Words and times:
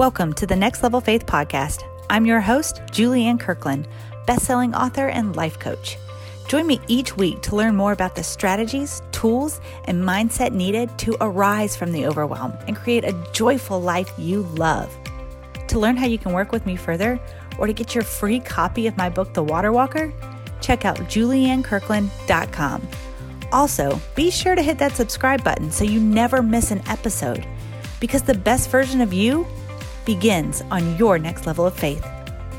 Welcome 0.00 0.32
to 0.36 0.46
the 0.46 0.56
Next 0.56 0.82
Level 0.82 1.02
Faith 1.02 1.26
podcast. 1.26 1.84
I'm 2.08 2.24
your 2.24 2.40
host, 2.40 2.76
Julianne 2.86 3.38
Kirkland, 3.38 3.86
best-selling 4.26 4.74
author 4.74 5.08
and 5.08 5.36
life 5.36 5.58
coach. 5.58 5.98
Join 6.48 6.66
me 6.66 6.80
each 6.88 7.18
week 7.18 7.42
to 7.42 7.54
learn 7.54 7.76
more 7.76 7.92
about 7.92 8.16
the 8.16 8.22
strategies, 8.22 9.02
tools, 9.12 9.60
and 9.84 10.02
mindset 10.02 10.52
needed 10.52 10.88
to 11.00 11.18
arise 11.20 11.76
from 11.76 11.92
the 11.92 12.06
overwhelm 12.06 12.54
and 12.66 12.78
create 12.78 13.04
a 13.04 13.12
joyful 13.32 13.78
life 13.78 14.10
you 14.16 14.44
love. 14.54 14.90
To 15.68 15.78
learn 15.78 15.98
how 15.98 16.06
you 16.06 16.16
can 16.16 16.32
work 16.32 16.50
with 16.50 16.64
me 16.64 16.76
further 16.76 17.20
or 17.58 17.66
to 17.66 17.74
get 17.74 17.94
your 17.94 18.02
free 18.02 18.40
copy 18.40 18.86
of 18.86 18.96
my 18.96 19.10
book, 19.10 19.34
The 19.34 19.44
Water 19.44 19.70
Walker, 19.70 20.14
check 20.62 20.86
out 20.86 20.96
juliannekirkland.com. 20.96 22.88
Also, 23.52 24.00
be 24.14 24.30
sure 24.30 24.54
to 24.54 24.62
hit 24.62 24.78
that 24.78 24.96
subscribe 24.96 25.44
button 25.44 25.70
so 25.70 25.84
you 25.84 26.00
never 26.00 26.40
miss 26.40 26.70
an 26.70 26.80
episode 26.88 27.46
because 28.00 28.22
the 28.22 28.32
best 28.32 28.70
version 28.70 29.02
of 29.02 29.12
you 29.12 29.46
begins 30.04 30.62
on 30.70 30.96
your 30.96 31.18
next 31.18 31.46
level 31.46 31.66
of 31.66 31.74
faith. 31.74 32.06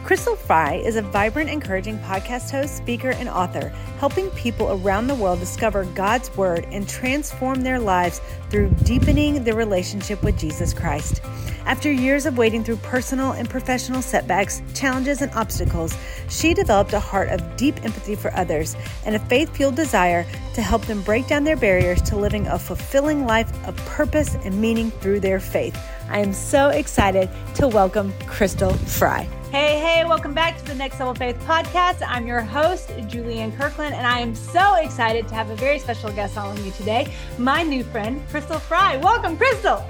Crystal 0.04 0.36
Freie 0.36 0.84
is 0.84 0.96
a 0.96 1.04
vibrant, 1.04 1.50
encouraging 1.50 2.00
podcast 2.00 2.50
host, 2.50 2.76
speaker, 2.76 3.12
and 3.12 3.30
author, 3.30 3.70
helping 4.00 4.30
people 4.32 4.72
around 4.72 5.08
the 5.08 5.16
world 5.16 5.40
discover 5.40 5.86
God's 5.86 6.36
Word 6.36 6.66
and 6.72 6.90
transform 6.90 7.62
their 7.62 7.80
lives 7.80 8.20
through 8.50 8.72
deepening 8.84 9.44
their 9.44 9.56
relationship 9.56 10.22
with 10.24 10.40
Jesus 10.40 10.74
Christ. 10.74 11.22
After 11.66 11.92
years 11.92 12.26
of 12.26 12.38
wading 12.38 12.64
through 12.64 12.78
personal 12.78 13.34
and 13.34 13.48
professional 13.48 14.02
setbacks, 14.02 14.64
challenges, 14.74 15.22
and 15.22 15.32
obstacles, 15.34 15.96
she 16.28 16.56
developed 16.56 16.94
a 16.94 17.00
heart 17.00 17.30
of 17.30 17.56
deep 17.56 17.84
empathy 17.86 18.16
for 18.16 18.34
others 18.34 18.76
and 19.06 19.16
a 19.16 19.20
faith 19.20 19.56
fueled 19.56 19.76
desire 19.76 20.26
to 20.56 20.62
help 20.62 20.82
them 20.88 21.04
break 21.04 21.28
down 21.28 21.44
their 21.44 21.56
barriers 21.56 22.02
to 22.02 22.18
living 22.18 22.48
a 22.48 22.58
fulfilling 22.58 23.26
life 23.28 23.52
of 23.68 23.76
purpose 23.86 24.36
and 24.44 24.60
meaning 24.60 24.90
through 24.90 25.20
their 25.20 25.40
faith. 25.40 25.80
I 26.12 26.20
am 26.20 26.34
so 26.34 26.68
excited 26.70 27.30
to 27.56 27.70
welcome 27.70 28.14
Crystal 28.28 28.74
Freie. 28.74 29.30
Hey, 29.50 29.80
hey, 29.80 30.04
welcome 30.06 30.34
back 30.34 30.58
to 30.58 30.66
the 30.66 30.76
Next 30.76 31.00
Level 31.00 31.16
Faith 31.16 31.40
podcast. 31.46 32.06
I'm 32.06 32.28
your 32.28 32.42
host, 32.42 32.90
Julianne 33.08 33.58
Kirkland, 33.58 33.96
and 33.96 34.06
I 34.06 34.20
am 34.20 34.36
so 34.36 34.76
excited 34.76 35.30
to 35.30 35.36
have 35.36 35.50
a 35.50 35.56
very 35.56 35.80
special 35.80 36.12
guest 36.12 36.38
on 36.38 36.54
with 36.54 36.66
me 36.66 36.72
today, 36.72 37.14
my 37.38 37.64
new 37.64 37.86
friend, 37.86 38.22
Crystal 38.30 38.60
Freie. 38.60 38.98
Welcome, 38.98 39.38
Crystal. 39.38 39.86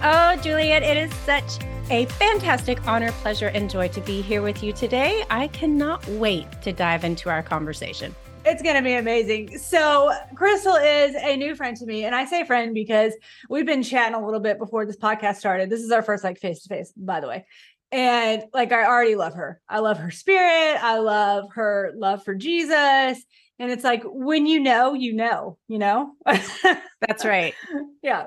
Oh, 0.00 0.36
Julianne, 0.42 0.82
it 0.82 0.96
is 0.96 1.12
such 1.16 1.58
a 1.90 2.04
fantastic 2.06 2.86
honor, 2.86 3.10
pleasure, 3.10 3.48
and 3.48 3.68
joy 3.68 3.88
to 3.88 4.00
be 4.02 4.22
here 4.22 4.42
with 4.42 4.62
you 4.62 4.72
today. 4.72 5.24
I 5.28 5.48
cannot 5.48 6.06
wait 6.06 6.46
to 6.62 6.72
dive 6.72 7.02
into 7.02 7.30
our 7.30 7.42
conversation. 7.42 8.14
It's 8.46 8.62
going 8.62 8.76
to 8.76 8.82
be 8.82 8.92
amazing. 8.92 9.56
So, 9.58 10.12
Crystal 10.34 10.74
is 10.74 11.14
a 11.14 11.34
new 11.36 11.54
friend 11.54 11.74
to 11.78 11.86
me. 11.86 12.04
And 12.04 12.14
I 12.14 12.26
say 12.26 12.44
friend 12.44 12.74
because 12.74 13.14
we've 13.48 13.64
been 13.64 13.82
chatting 13.82 14.14
a 14.14 14.22
little 14.22 14.40
bit 14.40 14.58
before 14.58 14.84
this 14.84 14.98
podcast 14.98 15.36
started. 15.36 15.70
This 15.70 15.80
is 15.80 15.90
our 15.90 16.02
first 16.02 16.24
like 16.24 16.38
face 16.38 16.62
to 16.62 16.68
face, 16.68 16.92
by 16.94 17.20
the 17.20 17.28
way. 17.28 17.46
And 17.90 18.42
like, 18.52 18.70
I 18.70 18.84
already 18.84 19.14
love 19.14 19.34
her. 19.34 19.62
I 19.66 19.78
love 19.78 19.96
her 19.96 20.10
spirit. 20.10 20.78
I 20.82 20.98
love 20.98 21.52
her 21.54 21.92
love 21.96 22.22
for 22.22 22.34
Jesus. 22.34 23.24
And 23.58 23.70
it's 23.70 23.84
like, 23.84 24.02
when 24.04 24.46
you 24.46 24.60
know, 24.60 24.92
you 24.92 25.14
know, 25.14 25.56
you 25.66 25.78
know? 25.78 26.12
That's 26.26 27.24
right. 27.24 27.54
yeah. 28.02 28.26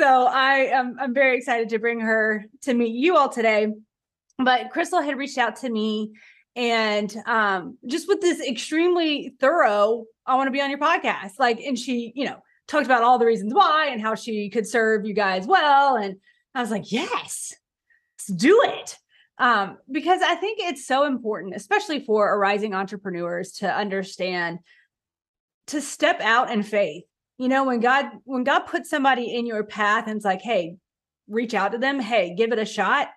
So 0.00 0.26
I 0.26 0.70
am 0.72 0.96
I'm 0.98 1.14
very 1.14 1.36
excited 1.36 1.68
to 1.68 1.78
bring 1.78 2.00
her 2.00 2.46
to 2.62 2.74
meet 2.74 2.96
you 2.96 3.16
all 3.16 3.28
today. 3.28 3.68
But 4.38 4.70
Crystal 4.70 5.02
had 5.02 5.16
reached 5.18 5.38
out 5.38 5.56
to 5.56 5.70
me 5.70 6.14
and 6.54 7.14
um 7.26 7.78
just 7.86 8.08
with 8.08 8.20
this 8.20 8.40
extremely 8.40 9.34
thorough, 9.40 10.04
I 10.26 10.34
want 10.36 10.48
to 10.48 10.52
be 10.52 10.60
on 10.60 10.70
your 10.70 10.78
podcast. 10.78 11.38
Like, 11.38 11.60
and 11.60 11.78
she, 11.78 12.12
you 12.14 12.24
know, 12.24 12.38
talked 12.68 12.86
about 12.86 13.02
all 13.02 13.18
the 13.18 13.26
reasons 13.26 13.54
why 13.54 13.88
and 13.90 14.00
how 14.00 14.14
she 14.14 14.50
could 14.50 14.66
serve 14.66 15.06
you 15.06 15.14
guys 15.14 15.46
well. 15.46 15.96
And 15.96 16.16
I 16.54 16.60
was 16.60 16.70
like, 16.70 16.92
yes, 16.92 17.54
let's 18.14 18.40
do 18.40 18.60
it. 18.64 18.98
Um, 19.38 19.78
because 19.90 20.20
I 20.22 20.34
think 20.36 20.58
it's 20.60 20.86
so 20.86 21.04
important, 21.04 21.56
especially 21.56 22.04
for 22.04 22.32
arising 22.32 22.74
entrepreneurs, 22.74 23.52
to 23.52 23.74
understand 23.74 24.60
to 25.68 25.80
step 25.80 26.20
out 26.20 26.50
in 26.50 26.62
faith 26.62 27.04
you 27.38 27.48
know 27.48 27.64
when 27.64 27.80
god 27.80 28.06
when 28.24 28.44
god 28.44 28.60
puts 28.60 28.90
somebody 28.90 29.34
in 29.34 29.46
your 29.46 29.64
path 29.64 30.06
and 30.06 30.16
it's 30.16 30.24
like 30.24 30.42
hey 30.42 30.76
reach 31.28 31.54
out 31.54 31.72
to 31.72 31.78
them 31.78 32.00
hey 32.00 32.34
give 32.34 32.52
it 32.52 32.58
a 32.58 32.64
shot 32.64 33.08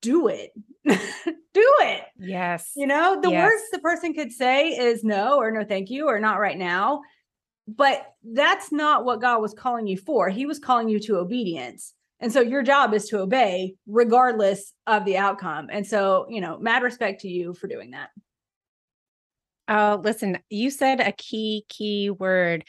do 0.00 0.28
it 0.28 0.50
do 1.54 1.74
it 1.80 2.02
yes 2.18 2.72
you 2.76 2.86
know? 2.86 3.20
The 3.20 3.30
yes. 3.30 3.44
worst 3.44 3.64
the 3.72 3.78
person 3.78 4.14
could 4.14 4.32
say 4.32 4.70
is 4.70 5.04
no 5.04 5.38
or 5.38 5.50
no 5.50 5.64
thank 5.64 5.90
you 5.90 6.08
or 6.08 6.18
not 6.18 6.40
right 6.40 6.58
now 6.58 7.02
but 7.68 8.14
that's 8.24 8.72
not 8.72 9.04
what 9.04 9.20
god 9.20 9.40
was 9.40 9.54
calling 9.54 9.86
you 9.86 9.96
for. 9.96 10.28
He 10.28 10.46
was 10.46 10.58
calling 10.58 10.88
you 10.88 10.98
to 11.00 11.18
obedience 11.18 11.94
and 12.20 12.32
so 12.32 12.40
your 12.40 12.62
job 12.62 12.94
is 12.94 13.08
to 13.08 13.20
obey 13.20 13.74
regardless 13.86 14.72
of 14.86 15.04
the 15.04 15.18
outcome 15.18 15.68
and 15.70 15.86
so 15.86 16.26
you 16.28 16.40
know 16.40 16.58
mad 16.58 16.82
respect 16.82 17.20
to 17.22 17.28
you 17.28 17.54
for 17.54 17.66
doing 17.68 17.92
that. 17.92 18.10
Oh, 19.68 20.00
listen, 20.02 20.38
you 20.50 20.70
said 20.70 21.00
a 21.00 21.12
key, 21.12 21.64
key 21.68 22.10
word 22.10 22.64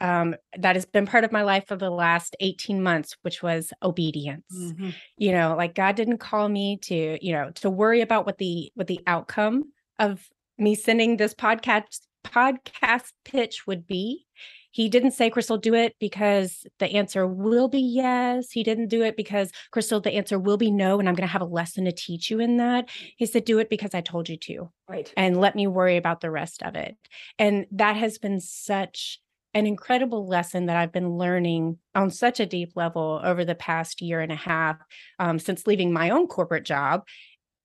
um, 0.00 0.34
that 0.58 0.76
has 0.76 0.84
been 0.84 1.06
part 1.06 1.24
of 1.24 1.32
my 1.32 1.42
life 1.42 1.66
for 1.66 1.76
the 1.76 1.90
last 1.90 2.36
18 2.40 2.82
months, 2.82 3.16
which 3.22 3.42
was 3.42 3.72
obedience. 3.82 4.44
Mm-hmm. 4.54 4.90
You 5.16 5.32
know, 5.32 5.54
like 5.56 5.74
God 5.74 5.96
didn't 5.96 6.18
call 6.18 6.48
me 6.48 6.78
to, 6.82 7.18
you 7.24 7.32
know, 7.32 7.50
to 7.56 7.70
worry 7.70 8.00
about 8.00 8.26
what 8.26 8.38
the 8.38 8.70
what 8.74 8.86
the 8.86 9.00
outcome 9.06 9.72
of 9.98 10.28
me 10.58 10.74
sending 10.74 11.16
this 11.16 11.34
podcast 11.34 12.00
podcast 12.24 13.12
pitch 13.24 13.66
would 13.66 13.86
be. 13.86 14.26
He 14.70 14.90
didn't 14.90 15.12
say, 15.12 15.30
Crystal, 15.30 15.56
do 15.56 15.72
it 15.72 15.94
because 15.98 16.66
the 16.80 16.90
answer 16.96 17.26
will 17.26 17.66
be 17.66 17.80
yes. 17.80 18.50
He 18.50 18.62
didn't 18.62 18.88
do 18.88 19.02
it 19.02 19.16
because, 19.16 19.50
Crystal, 19.70 20.00
the 20.00 20.12
answer 20.12 20.38
will 20.38 20.58
be 20.58 20.70
no. 20.70 21.00
And 21.00 21.08
I'm 21.08 21.14
going 21.14 21.26
to 21.26 21.32
have 21.32 21.40
a 21.40 21.46
lesson 21.46 21.86
to 21.86 21.92
teach 21.92 22.30
you 22.30 22.40
in 22.40 22.58
that. 22.58 22.90
He 23.16 23.24
said, 23.24 23.46
do 23.46 23.58
it 23.58 23.70
because 23.70 23.94
I 23.94 24.02
told 24.02 24.28
you 24.28 24.36
to. 24.36 24.70
Right. 24.86 25.10
And 25.16 25.40
let 25.40 25.56
me 25.56 25.66
worry 25.66 25.96
about 25.96 26.20
the 26.20 26.30
rest 26.30 26.62
of 26.62 26.76
it. 26.76 26.94
And 27.38 27.64
that 27.70 27.96
has 27.96 28.18
been 28.18 28.38
such 28.38 29.18
an 29.56 29.66
incredible 29.66 30.26
lesson 30.26 30.66
that 30.66 30.76
I've 30.76 30.92
been 30.92 31.16
learning 31.16 31.78
on 31.94 32.10
such 32.10 32.40
a 32.40 32.46
deep 32.46 32.72
level 32.76 33.22
over 33.24 33.42
the 33.42 33.54
past 33.54 34.02
year 34.02 34.20
and 34.20 34.30
a 34.30 34.36
half 34.36 34.76
um, 35.18 35.38
since 35.38 35.66
leaving 35.66 35.94
my 35.94 36.10
own 36.10 36.26
corporate 36.26 36.64
job 36.64 37.04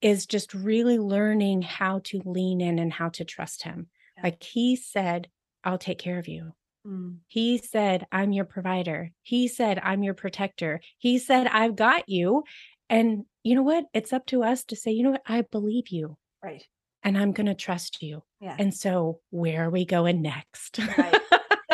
is 0.01 0.25
just 0.25 0.53
really 0.53 0.97
learning 0.97 1.63
how 1.63 1.99
to 2.05 2.21
lean 2.23 2.61
in 2.61 2.79
and 2.79 2.93
how 2.93 3.09
to 3.09 3.25
trust 3.25 3.63
him. 3.63 3.87
Yeah. 4.15 4.23
Like 4.23 4.41
he 4.41 4.77
said, 4.77 5.27
I'll 5.65 5.77
take 5.77 5.99
care 5.99 6.17
of 6.17 6.29
you. 6.29 6.53
Mm. 6.87 7.17
He 7.27 7.57
said, 7.57 8.07
I'm 8.09 8.31
your 8.31 8.45
provider. 8.45 9.11
He 9.21 9.49
said, 9.49 9.77
I'm 9.83 10.01
your 10.01 10.13
protector. 10.13 10.79
He 10.97 11.19
said, 11.19 11.47
I've 11.47 11.75
got 11.75 12.07
you. 12.07 12.45
And 12.89 13.25
you 13.43 13.53
know 13.53 13.63
what? 13.63 13.83
It's 13.93 14.13
up 14.13 14.25
to 14.27 14.43
us 14.43 14.63
to 14.65 14.77
say, 14.77 14.91
you 14.91 15.03
know 15.03 15.11
what? 15.11 15.23
I 15.27 15.41
believe 15.41 15.89
you. 15.89 16.17
Right. 16.41 16.63
And 17.03 17.17
I'm 17.17 17.33
going 17.33 17.47
to 17.47 17.53
trust 17.53 18.01
you. 18.01 18.23
Yeah. 18.39 18.55
And 18.57 18.73
so, 18.73 19.19
where 19.29 19.65
are 19.65 19.69
we 19.69 19.83
going 19.83 20.21
next? 20.21 20.79
Right 20.97 21.17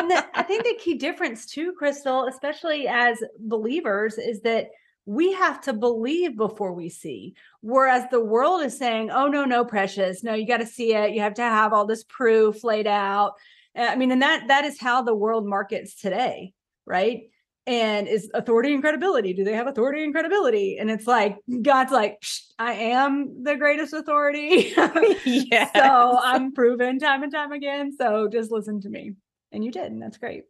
and 0.09 0.17
the, 0.17 0.39
I 0.39 0.43
think 0.43 0.63
the 0.63 0.77
key 0.79 0.95
difference 0.95 1.45
too, 1.45 1.73
Crystal, 1.73 2.27
especially 2.27 2.87
as 2.87 3.21
believers, 3.39 4.17
is 4.17 4.41
that 4.41 4.69
we 5.05 5.33
have 5.33 5.61
to 5.61 5.73
believe 5.73 6.35
before 6.35 6.73
we 6.73 6.89
see. 6.89 7.35
Whereas 7.61 8.03
the 8.11 8.23
world 8.23 8.61
is 8.61 8.77
saying, 8.77 9.09
oh, 9.09 9.27
no, 9.27 9.45
no, 9.45 9.63
precious. 9.63 10.23
No, 10.23 10.33
you 10.33 10.45
got 10.45 10.57
to 10.57 10.65
see 10.65 10.93
it. 10.93 11.13
You 11.13 11.21
have 11.21 11.35
to 11.35 11.43
have 11.43 11.71
all 11.71 11.85
this 11.85 12.03
proof 12.03 12.63
laid 12.63 12.87
out. 12.87 13.33
Uh, 13.75 13.83
I 13.83 13.95
mean, 13.95 14.11
and 14.11 14.21
that 14.21 14.47
that 14.47 14.65
is 14.65 14.79
how 14.79 15.01
the 15.01 15.15
world 15.15 15.45
markets 15.45 15.95
today, 15.95 16.53
right? 16.85 17.29
And 17.65 18.07
is 18.07 18.29
authority 18.33 18.73
and 18.73 18.81
credibility. 18.81 19.33
Do 19.33 19.43
they 19.43 19.53
have 19.53 19.67
authority 19.67 20.03
and 20.03 20.13
credibility? 20.13 20.77
And 20.77 20.89
it's 20.89 21.07
like 21.07 21.37
God's 21.61 21.91
like, 21.91 22.21
I 22.57 22.73
am 22.73 23.43
the 23.43 23.55
greatest 23.55 23.93
authority. 23.93 24.73
yes. 25.25 25.71
so 25.75 26.19
I'm 26.21 26.53
proven 26.53 26.99
time 26.99 27.23
and 27.23 27.31
time 27.31 27.51
again. 27.51 27.93
So 27.97 28.29
just 28.29 28.51
listen 28.51 28.81
to 28.81 28.89
me 28.89 29.13
and 29.57 29.65
you 29.65 29.71
did 29.71 29.91
and 29.91 29.99
that's 29.99 30.19
great 30.19 30.43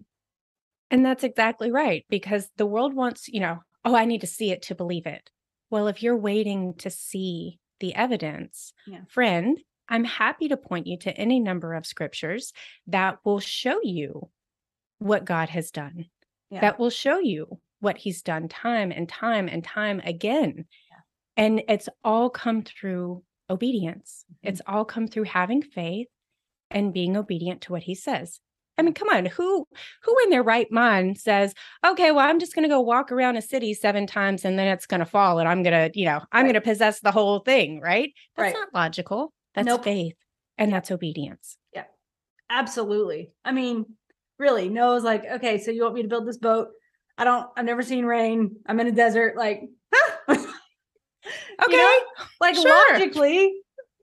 and 0.92 1.06
that's 1.06 1.24
exactly 1.24 1.72
right 1.72 2.06
because 2.10 2.50
the 2.58 2.66
world 2.66 2.94
wants 2.94 3.30
you 3.30 3.40
know 3.40 3.60
oh 3.86 3.96
i 3.96 4.04
need 4.04 4.20
to 4.20 4.28
see 4.28 4.52
it 4.52 4.62
to 4.62 4.76
believe 4.76 5.06
it 5.06 5.30
well 5.70 5.88
if 5.88 6.04
you're 6.04 6.18
waiting 6.18 6.74
to 6.74 6.90
see 6.90 7.58
the 7.80 7.96
evidence 7.96 8.74
yeah. 8.86 9.00
friend 9.08 9.60
i'm 9.88 10.04
happy 10.04 10.50
to 10.50 10.58
point 10.58 10.88
you 10.88 10.98
to 10.98 11.18
any 11.18 11.40
number 11.40 11.74
of 11.74 11.86
scriptures 11.86 12.52
that 12.86 13.18
will 13.24 13.40
show 13.40 13.80
you 13.82 14.30
what 15.00 15.24
god 15.24 15.48
has 15.48 15.72
done 15.72 16.06
yeah. 16.50 16.60
that 16.60 16.78
will 16.78 16.90
show 16.90 17.18
you 17.18 17.48
what 17.80 17.98
he's 17.98 18.22
done 18.22 18.50
time 18.50 18.92
and 18.92 19.08
time 19.08 19.48
and 19.48 19.64
time 19.64 20.02
again 20.04 20.66
yeah. 20.92 20.98
and 21.38 21.64
it's 21.70 21.88
all 22.04 22.30
come 22.30 22.62
through 22.62 23.24
obedience 23.50 24.26
mm-hmm. 24.30 24.50
it's 24.50 24.62
all 24.68 24.84
come 24.84 25.08
through 25.08 25.24
having 25.24 25.62
faith 25.62 26.08
and 26.70 26.94
being 26.94 27.16
obedient 27.16 27.62
to 27.62 27.72
what 27.72 27.84
he 27.84 27.96
says 27.96 28.42
I 28.78 28.84
mean, 28.84 28.94
come 28.94 29.10
on, 29.10 29.26
who 29.26 29.68
who 30.04 30.16
in 30.24 30.30
their 30.30 30.44
right 30.44 30.72
mind 30.72 31.18
says, 31.18 31.54
okay, 31.86 32.12
well, 32.12 32.28
I'm 32.28 32.40
just 32.40 32.54
going 32.54 32.64
to 32.64 32.70
go 32.70 32.80
walk 32.80 33.12
around 33.12 33.38
a 33.38 33.42
city 33.42 33.74
seven 33.74 34.06
times 34.06 34.46
and 34.46 34.58
then 34.58 34.68
it's 34.68 34.86
going 34.86 35.00
to 35.00 35.06
fall 35.06 35.40
and 35.40 35.50
I'm 35.50 35.64
going 35.64 35.92
to, 35.92 36.00
you 36.00 36.06
know, 36.06 36.22
I'm 36.32 36.44
right. 36.44 36.54
going 36.54 36.54
to 36.54 36.62
possess 36.62 37.00
the 37.00 37.12
whole 37.12 37.40
thing, 37.40 37.82
right? 37.82 38.14
That's 38.36 38.54
right. 38.54 38.60
not 38.60 38.74
logical. 38.74 39.34
That's 39.56 39.66
nope. 39.66 39.84
faith 39.84 40.16
and 40.58 40.72
that's 40.72 40.92
obedience. 40.92 41.58
Yeah. 41.74 41.86
Absolutely. 42.50 43.32
I 43.44 43.52
mean, 43.52 43.86
really, 44.38 44.70
Noah's 44.70 45.04
like, 45.04 45.26
okay, 45.26 45.58
so 45.58 45.72
you 45.72 45.84
want 45.84 45.96
me 45.96 46.04
to 46.04 46.08
build 46.08 46.28
this 46.28 46.38
boat? 46.38 46.70
I 47.18 47.24
don't 47.24 47.48
I've 47.58 47.66
never 47.66 47.82
seen 47.82 48.06
rain. 48.06 48.58
I'm 48.68 48.80
in 48.80 48.88
a 48.88 48.92
desert 48.92 49.36
like 49.36 49.64
Okay. 51.64 51.76
You 51.76 51.78
know? 51.78 52.00
Like 52.40 52.56
sure. 52.56 52.94
logically, 52.94 53.54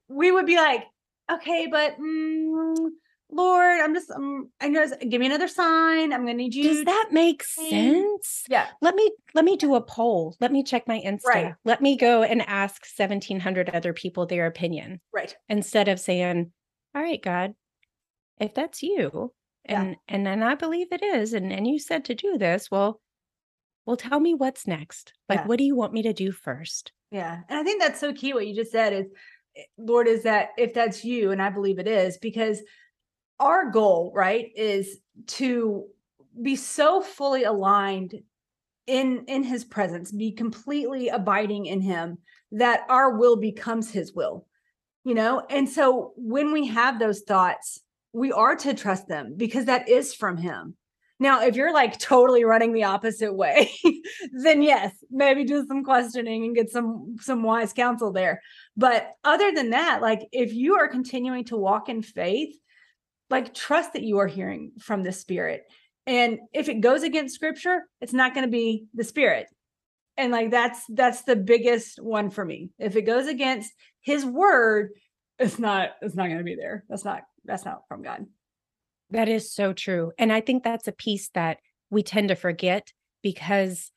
we 0.09 0.33
would 0.33 0.47
be 0.47 0.57
like, 0.57 0.85
okay, 1.31 1.69
but 1.71 1.99
mm, 1.99 2.89
Lord, 3.35 3.81
I'm 3.81 3.95
just, 3.95 4.11
um, 4.11 4.51
I 4.61 4.69
know, 4.69 4.87
give 5.09 5.21
me 5.21 5.27
another 5.27 5.49
sign. 5.49 6.13
I'm 6.13 6.25
going 6.25 6.37
to 6.37 6.43
need 6.43 6.55
you. 6.55 6.69
Does 6.69 6.85
that 6.85 7.09
make 7.11 7.43
sense? 7.43 8.45
Yeah. 8.49 8.69
Let 8.81 8.95
me, 8.95 9.11
let 9.35 9.45
me 9.45 9.57
do 9.57 9.75
a 9.75 9.81
poll. 9.81 10.37
Let 10.41 10.53
me 10.53 10.63
check 10.63 10.87
my 10.87 11.01
Insta. 11.05 11.27
Right. 11.27 11.55
Let 11.65 11.83
me 11.83 11.97
go 11.97 12.23
and 12.23 12.43
ask 12.43 12.87
1700 12.97 13.71
other 13.71 13.93
people 13.93 14.27
their 14.27 14.47
opinion. 14.47 15.01
Right. 15.13 15.35
Instead 15.49 15.89
of 15.89 15.99
saying, 15.99 16.53
all 16.95 17.03
right, 17.03 17.21
God, 17.21 17.55
if 18.39 18.55
that's 18.55 18.83
you, 18.83 19.33
and, 19.65 19.91
yeah. 19.91 19.95
and 20.07 20.25
then 20.25 20.43
I 20.43 20.55
believe 20.55 20.89
it 20.93 21.03
is, 21.03 21.33
and, 21.33 21.53
and 21.53 21.67
you 21.67 21.79
said 21.81 22.05
to 22.05 22.15
do 22.15 22.39
this, 22.39 22.71
well, 22.71 23.01
well, 23.85 23.97
tell 23.97 24.21
me 24.21 24.35
what's 24.35 24.67
next. 24.67 25.13
Like, 25.29 25.41
yeah. 25.41 25.47
what 25.47 25.59
do 25.59 25.65
you 25.65 25.75
want 25.75 25.93
me 25.93 26.03
to 26.03 26.13
do 26.13 26.31
first? 26.31 26.93
Yeah. 27.11 27.41
And 27.49 27.59
I 27.59 27.63
think 27.63 27.83
that's 27.83 28.01
so 28.01 28.13
key. 28.13 28.33
What 28.33 28.47
you 28.47 28.55
just 28.55 28.73
said 28.73 28.93
is, 28.93 29.07
eh, 29.57 29.63
Lord, 29.77 30.07
is 30.07 30.23
that 30.23 30.51
if 30.57 30.73
that's 30.73 31.05
you, 31.05 31.33
and 31.33 31.43
I 31.43 31.51
believe 31.51 31.79
it 31.79 31.89
is, 31.89 32.17
because 32.19 32.63
our 33.41 33.71
goal, 33.71 34.13
right, 34.15 34.51
is 34.57 34.99
to 35.27 35.87
be 36.41 36.57
so 36.57 37.01
fully 37.01 37.45
aligned 37.45 38.15
in 38.87 39.25
in 39.29 39.43
his 39.43 39.65
presence, 39.65 40.13
be 40.13 40.33
completely 40.33 41.09
abiding 41.09 41.67
in 41.67 41.81
him 41.81 42.19
that 42.53 42.83
our 42.89 43.17
will 43.17 43.37
becomes 43.37 43.91
his 43.91 44.13
will. 44.13 44.47
You 45.05 45.15
know? 45.15 45.45
And 45.51 45.69
so 45.69 46.13
when 46.17 46.53
we 46.53 46.67
have 46.69 46.99
those 46.99 47.21
thoughts, 47.21 47.81
we 48.13 48.33
are 48.33 48.57
to 48.57 48.75
trust 48.75 49.09
them 49.09 49.35
because 49.37 49.67
that 49.67 49.89
is 49.89 50.15
from 50.15 50.37
him. 50.37 50.77
Now, 51.21 51.43
if 51.43 51.57
you're 51.57 51.73
like 51.73 51.99
totally 51.99 52.45
running 52.45 52.73
the 52.73 52.85
opposite 52.85 53.35
way, 53.35 53.71
then 54.33 54.63
yes, 54.63 54.93
maybe 55.11 55.45
do 55.45 55.65
some 55.67 55.85
questioning 55.85 56.45
and 56.45 56.57
get 56.57 56.71
some 56.71 57.17
some 57.21 57.43
wise 57.43 57.73
counsel 57.73 58.13
there. 58.13 58.41
But 58.77 59.13
other 59.25 59.53
than 59.53 59.71
that, 59.71 60.03
like 60.03 60.21
if 60.33 60.53
you 60.53 60.75
are 60.75 60.89
continuing 60.89 61.45
to 61.47 61.57
walk 61.57 61.89
in 61.89 62.03
faith, 62.03 62.55
like 63.35 63.53
trust 63.53 63.95
that 63.95 64.03
you 64.03 64.19
are 64.19 64.29
hearing 64.29 64.71
from 64.79 65.03
the 65.03 65.11
spirit. 65.11 65.65
And 66.07 66.39
if 66.53 66.69
it 66.69 66.81
goes 66.81 67.03
against 67.03 67.35
scripture 67.35 67.83
it's 68.01 68.13
not 68.13 68.33
going 68.33 68.47
to 68.47 68.51
be 68.51 68.87
the 68.95 69.03
spirit. 69.03 69.47
And 70.17 70.31
like 70.31 70.53
that's 70.53 70.81
that's 70.89 71.23
the 71.23 71.35
biggest 71.35 72.01
one 72.01 72.31
for 72.31 72.45
me. 72.45 72.71
If 72.79 72.95
it 72.95 73.03
goes 73.03 73.27
against 73.27 73.73
his 74.01 74.25
word 74.25 74.91
it's 75.41 75.59
not 75.59 75.91
it's 76.01 76.15
not 76.15 76.27
going 76.27 76.39
to 76.39 76.45
be 76.45 76.55
there. 76.55 76.85
That's 76.89 77.05
not 77.05 77.23
that's 77.45 77.65
not 77.65 77.83
from 77.89 78.03
god. 78.03 78.27
That 79.11 79.29
is 79.29 79.53
so 79.53 79.73
true. 79.73 80.13
And 80.17 80.33
i 80.33 80.41
think 80.41 80.63
that's 80.63 80.87
a 80.87 80.93
piece 80.93 81.29
that 81.35 81.59
we 81.91 82.05
tend 82.05 82.29
to 82.29 82.37
forget 82.37 82.93
because 83.23 83.91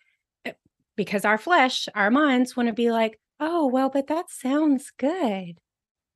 eh, 0.45 0.53
because 0.95 1.25
our 1.25 1.37
flesh 1.37 1.87
our 1.93 2.09
minds 2.09 2.57
want 2.57 2.67
to 2.67 2.73
be 2.73 2.89
like 2.91 3.19
oh 3.39 3.67
well 3.67 3.89
but 3.89 4.07
that 4.07 4.31
sounds 4.31 4.91
good 4.97 5.59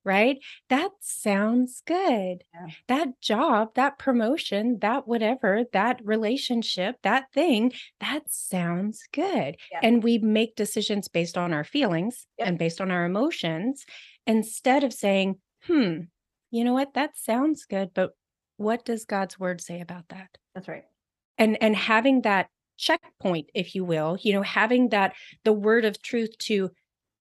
right? 0.04 0.38
That 0.70 0.92
sounds 1.00 1.82
good. 1.86 2.44
Yeah. 2.54 2.68
That 2.88 3.22
job, 3.22 3.76
that 3.76 4.00
promotion, 4.00 4.80
that 4.80 5.08
whatever, 5.08 5.64
that 5.74 6.02
relationship, 6.04 6.98
that 7.04 7.32
thing, 7.34 7.74
that 8.00 8.24
sounds 8.28 9.04
good. 9.12 9.58
Yeah. 9.72 9.80
And 9.84 10.04
we 10.04 10.18
make 10.18 10.56
decisions 10.56 11.08
based 11.08 11.38
on 11.38 11.54
our 11.54 11.64
feelings 11.64 12.26
yep. 12.38 12.48
and 12.48 12.58
based 12.58 12.82
on 12.82 12.92
our 12.92 13.06
emotions 13.06 13.86
instead 14.26 14.84
of 14.84 14.94
saying, 14.94 15.38
hmm, 15.66 16.02
you 16.50 16.64
know 16.64 16.74
what? 16.74 16.94
That 16.96 17.18
sounds 17.18 17.66
good, 17.66 17.92
but 17.94 18.12
what 18.58 18.86
does 18.86 19.06
God's 19.06 19.40
word 19.40 19.62
say 19.62 19.82
about 19.82 20.10
that? 20.10 20.38
That's 20.54 20.68
right. 20.68 20.84
And 21.38 21.62
and 21.62 21.76
having 21.76 22.22
that 22.22 22.50
checkpoint 22.78 23.48
if 23.54 23.76
you 23.76 23.86
will 23.86 24.18
you 24.22 24.34
know 24.34 24.42
having 24.42 24.90
that 24.90 25.14
the 25.44 25.54
word 25.54 25.86
of 25.86 26.02
truth 26.02 26.36
to 26.40 26.72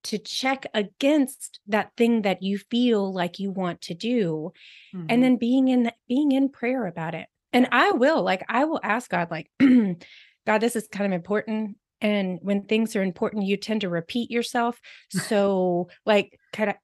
to 0.05 0.19
check 0.19 0.67
against 0.75 1.61
that 1.67 1.91
thing 1.97 2.23
that 2.23 2.43
you 2.43 2.59
feel 2.71 3.13
like 3.13 3.39
you 3.39 3.51
want 3.51 3.81
to 3.83 3.95
do 3.95 4.53
mm-hmm. 4.95 5.07
and 5.09 5.23
then 5.23 5.37
being 5.37 5.69
in 5.69 5.91
being 6.09 6.33
in 6.33 6.49
prayer 6.49 6.87
about 6.87 7.15
it. 7.15 7.27
And 7.53 7.69
i 7.73 7.91
will 7.91 8.23
like 8.23 8.45
i 8.49 8.65
will 8.65 8.81
ask 8.83 9.11
god 9.11 9.31
like 9.31 9.51
god 9.61 10.59
this 10.61 10.77
is 10.77 10.87
kind 10.89 11.07
of 11.07 11.13
important 11.13 11.77
and 12.01 12.39
when 12.43 12.63
things 12.63 12.95
are 12.97 13.03
important 13.03 13.45
you 13.45 13.57
tend 13.57 13.83
to 13.83 13.89
repeat 13.89 14.31
yourself. 14.31 14.81
So 15.11 15.89
like 16.07 16.39
could 16.53 16.69
i 16.69 16.77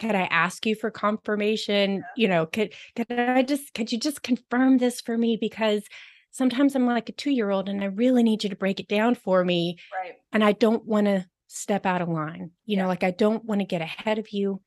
could 0.00 0.14
i 0.14 0.22
ask 0.22 0.64
you 0.66 0.74
for 0.74 0.90
confirmation? 0.90 2.04
You 2.16 2.28
know 2.28 2.46
could 2.46 2.72
could 2.96 3.10
i 3.10 3.42
just 3.42 3.74
could 3.74 3.92
you 3.92 3.98
just 3.98 4.22
confirm 4.22 4.78
this 4.78 5.00
for 5.00 5.16
me? 5.16 5.36
Because 5.40 5.82
sometimes 6.30 6.74
i'm 6.74 6.86
like 6.86 7.08
a 7.08 7.12
two 7.12 7.30
year 7.30 7.50
old 7.50 7.68
and 7.68 7.82
i 7.82 7.86
really 7.86 8.22
need 8.22 8.44
you 8.44 8.50
to 8.50 8.56
break 8.56 8.80
it 8.80 8.88
down 8.88 9.14
for 9.14 9.44
me 9.44 9.78
right. 9.92 10.14
and 10.32 10.44
i 10.44 10.52
don't 10.52 10.84
want 10.84 11.06
to 11.06 11.24
step 11.48 11.84
out 11.84 12.02
of 12.02 12.08
line. 12.08 12.52
You 12.64 12.76
yeah. 12.76 12.82
know, 12.82 12.88
like 12.88 13.02
I 13.02 13.10
don't 13.10 13.44
want 13.44 13.60
to 13.60 13.66
get 13.66 13.82
ahead 13.82 14.18
of 14.18 14.30
you. 14.30 14.60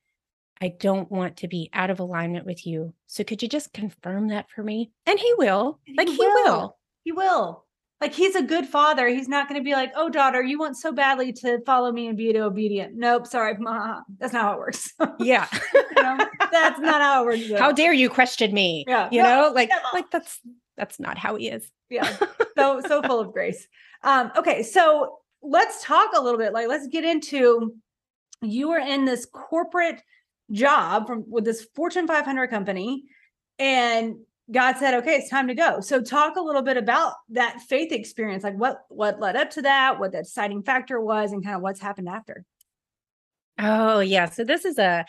I 0.62 0.68
don't 0.80 1.10
want 1.10 1.38
to 1.38 1.48
be 1.48 1.70
out 1.74 1.90
of 1.90 2.00
alignment 2.00 2.46
with 2.46 2.68
you. 2.68 2.94
So 3.08 3.24
could 3.24 3.42
you 3.42 3.48
just 3.48 3.74
confirm 3.74 4.28
that 4.28 4.50
for 4.50 4.62
me? 4.62 4.92
And 5.08 5.18
he 5.18 5.34
will. 5.38 5.80
Like 5.98 6.08
he, 6.08 6.16
he 6.16 6.20
will. 6.20 6.44
will. 6.44 6.78
He 7.04 7.12
will. 7.12 7.66
Like 8.00 8.14
he's 8.14 8.36
a 8.36 8.42
good 8.42 8.66
father. 8.66 9.08
He's 9.08 9.28
not 9.28 9.48
going 9.48 9.62
to 9.62 9.64
be 9.64 9.74
like, 9.74 9.92
"Oh, 9.96 10.10
daughter, 10.10 10.42
you 10.42 10.58
want 10.58 10.76
so 10.76 10.92
badly 10.92 11.32
to 11.34 11.60
follow 11.68 11.92
me 11.92 12.08
and 12.08 12.18
be 12.18 12.36
obedient." 12.36 12.96
Nope, 12.96 13.28
sorry, 13.28 13.56
ma. 13.60 14.02
That's 14.18 14.34
not 14.34 14.42
how 14.42 14.54
it 14.54 14.58
works. 14.58 14.92
yeah, 15.20 15.48
you 15.74 16.02
know, 16.02 16.18
that's 16.52 16.80
not 16.80 17.00
how 17.02 17.22
it 17.22 17.26
works. 17.26 17.60
How 17.60 17.72
dare 17.72 17.94
you 17.94 18.10
question 18.10 18.56
me? 18.56 18.86
Yeah, 18.88 19.08
you 19.12 19.22
no, 19.22 19.50
know, 19.50 19.52
like 19.54 19.70
like 19.94 20.10
that's 20.10 20.40
that's 20.78 21.00
not 21.00 21.20
how 21.20 21.36
he 21.36 21.50
is. 21.50 21.70
Yeah, 21.92 22.12
so 22.58 22.82
so 22.88 23.04
full 23.04 23.20
of 23.20 23.34
grace. 23.34 23.68
Um, 24.02 24.32
okay, 24.36 24.64
so 24.64 25.20
let's 25.42 25.84
talk 25.84 26.12
a 26.16 26.22
little 26.22 26.38
bit 26.38 26.54
like 26.54 26.68
let's 26.68 26.88
get 26.88 27.04
into 27.04 27.74
you 28.42 28.70
were 28.70 28.80
in 28.80 29.06
this 29.06 29.26
corporate 29.26 30.02
job 30.52 31.08
from 31.08 31.24
with 31.30 31.46
this 31.46 31.66
fortune 31.76 32.08
500 32.08 32.48
company 32.48 33.04
and 33.60 34.16
god 34.52 34.78
said 34.78 34.96
okay 34.96 35.16
it's 35.16 35.30
time 35.30 35.48
to 35.48 35.56
go. 35.56 35.80
So 35.80 36.02
talk 36.02 36.36
a 36.36 36.42
little 36.42 36.62
bit 36.62 36.78
about 36.78 37.14
that 37.30 37.62
faith 37.62 37.92
experience 37.92 38.44
like 38.44 38.56
what 38.56 38.82
what 38.90 39.20
led 39.20 39.36
up 39.36 39.52
to 39.52 39.62
that 39.64 40.00
what 40.00 40.12
the 40.12 40.20
deciding 40.20 40.64
factor 40.64 41.00
was 41.00 41.32
and 41.32 41.44
kind 41.44 41.56
of 41.56 41.62
what's 41.62 41.80
happened 41.80 42.10
after. 42.10 42.44
Oh 43.60 44.00
yeah. 44.00 44.30
So 44.30 44.44
this 44.44 44.66
is 44.66 44.78
a 44.78 45.06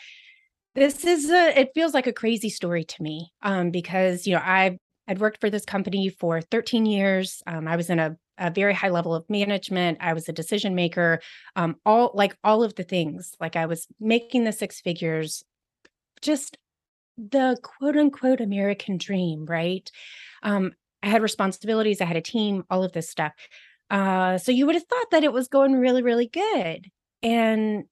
this 0.75 1.03
is 1.05 1.29
a 1.29 1.59
it 1.59 1.71
feels 1.75 1.93
like 1.93 2.07
a 2.07 2.13
crazy 2.13 2.49
story 2.49 2.83
to 2.83 3.03
me 3.03 3.31
um 3.41 3.69
because 3.69 4.25
you 4.25 4.33
know 4.33 4.41
i 4.43 4.77
I'd 5.07 5.19
worked 5.19 5.41
for 5.41 5.49
this 5.49 5.65
company 5.65 6.09
for 6.09 6.39
13 6.41 6.85
years. 6.85 7.41
Um, 7.45 7.67
I 7.67 7.75
was 7.75 7.89
in 7.89 7.99
a 7.99 8.15
a 8.37 8.51
very 8.51 8.73
high 8.73 8.89
level 8.89 9.13
of 9.13 9.29
management. 9.29 9.97
I 10.01 10.13
was 10.13 10.27
a 10.27 10.33
decision 10.33 10.75
maker, 10.75 11.19
um, 11.55 11.75
all 11.85 12.11
like 12.13 12.35
all 12.43 12.63
of 12.63 12.75
the 12.75 12.83
things. 12.83 13.35
Like 13.39 13.55
I 13.55 13.65
was 13.65 13.87
making 13.99 14.43
the 14.43 14.51
six 14.51 14.81
figures, 14.81 15.43
just 16.21 16.57
the 17.17 17.57
quote 17.61 17.95
unquote 17.95 18.41
American 18.41 18.97
dream, 18.97 19.45
right? 19.45 19.89
Um, 20.41 20.73
I 21.01 21.07
had 21.07 21.21
responsibilities, 21.21 22.01
I 22.01 22.05
had 22.05 22.17
a 22.17 22.21
team, 22.21 22.63
all 22.69 22.83
of 22.83 22.93
this 22.93 23.09
stuff. 23.09 23.33
Uh, 23.89 24.37
so 24.37 24.51
you 24.51 24.65
would 24.65 24.75
have 24.75 24.85
thought 24.85 25.11
that 25.11 25.23
it 25.23 25.33
was 25.33 25.47
going 25.47 25.73
really, 25.73 26.01
really 26.01 26.27
good. 26.27 26.89
And 27.21 27.83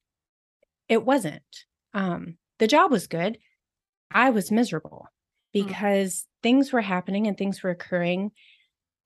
it 0.90 1.06
wasn't. 1.06 1.44
Um, 1.94 2.38
the 2.60 2.68
job 2.68 2.92
was 2.92 3.08
good. 3.08 3.38
I 4.12 4.30
was 4.30 4.52
miserable 4.52 5.08
hmm. 5.54 5.64
because 5.64 6.14
mm. 6.14 6.26
things 6.44 6.74
were 6.74 6.82
happening 6.82 7.28
and 7.28 7.38
things 7.38 7.62
were 7.64 7.70
occurring 7.70 8.32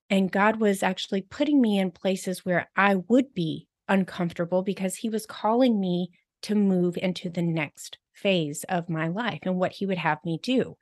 and 0.09 0.31
God 0.31 0.59
was 0.59 0.83
actually 0.83 1.21
putting 1.21 1.61
me 1.61 1.79
in 1.79 1.91
places 1.91 2.45
where 2.45 2.69
I 2.75 2.95
would 3.07 3.33
be 3.33 3.67
uncomfortable 3.87 4.63
because 4.63 4.95
He 4.95 5.09
was 5.09 5.25
calling 5.25 5.79
me 5.79 6.11
to 6.43 6.55
move 6.55 6.97
into 6.97 7.29
the 7.29 7.41
next 7.41 7.97
phase 8.13 8.63
of 8.69 8.89
my 8.89 9.07
life 9.07 9.39
and 9.43 9.57
what 9.57 9.73
He 9.73 9.85
would 9.85 9.97
have 9.97 10.19
me 10.23 10.39
do. 10.41 10.77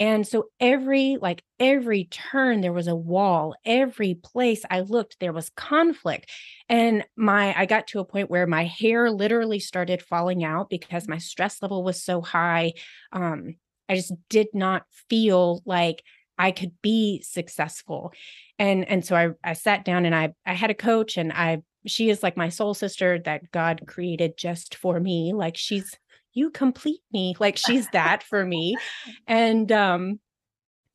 And 0.00 0.26
so 0.26 0.44
every, 0.60 1.16
like 1.20 1.42
every 1.58 2.04
turn, 2.04 2.60
there 2.60 2.72
was 2.72 2.86
a 2.86 2.94
wall. 2.94 3.56
Every 3.64 4.14
place 4.14 4.62
I 4.70 4.80
looked, 4.80 5.18
there 5.18 5.32
was 5.32 5.50
conflict. 5.50 6.30
And 6.68 7.04
my, 7.16 7.52
I 7.58 7.66
got 7.66 7.88
to 7.88 8.00
a 8.00 8.04
point 8.04 8.30
where 8.30 8.46
my 8.46 8.64
hair 8.64 9.10
literally 9.10 9.58
started 9.58 10.02
falling 10.02 10.44
out 10.44 10.70
because 10.70 11.08
my 11.08 11.18
stress 11.18 11.60
level 11.62 11.82
was 11.82 12.02
so 12.02 12.20
high. 12.20 12.74
Um, 13.12 13.56
I 13.88 13.96
just 13.96 14.12
did 14.28 14.48
not 14.54 14.84
feel 15.08 15.62
like 15.64 16.04
I 16.38 16.52
could 16.52 16.72
be 16.82 17.22
successful. 17.22 18.12
And 18.58 18.88
and 18.88 19.04
so 19.04 19.16
I 19.16 19.28
I 19.44 19.52
sat 19.54 19.84
down 19.84 20.06
and 20.06 20.14
I 20.14 20.32
I 20.46 20.54
had 20.54 20.70
a 20.70 20.74
coach 20.74 21.16
and 21.16 21.32
I 21.32 21.62
she 21.86 22.10
is 22.10 22.22
like 22.22 22.36
my 22.36 22.48
soul 22.48 22.74
sister 22.74 23.18
that 23.20 23.50
God 23.50 23.82
created 23.86 24.36
just 24.36 24.74
for 24.74 25.00
me. 25.00 25.32
Like 25.34 25.56
she's 25.56 25.96
you 26.32 26.50
complete 26.50 27.00
me. 27.12 27.34
Like 27.38 27.56
she's 27.56 27.88
that 27.90 28.22
for 28.22 28.44
me. 28.44 28.76
And 29.26 29.70
um 29.72 30.20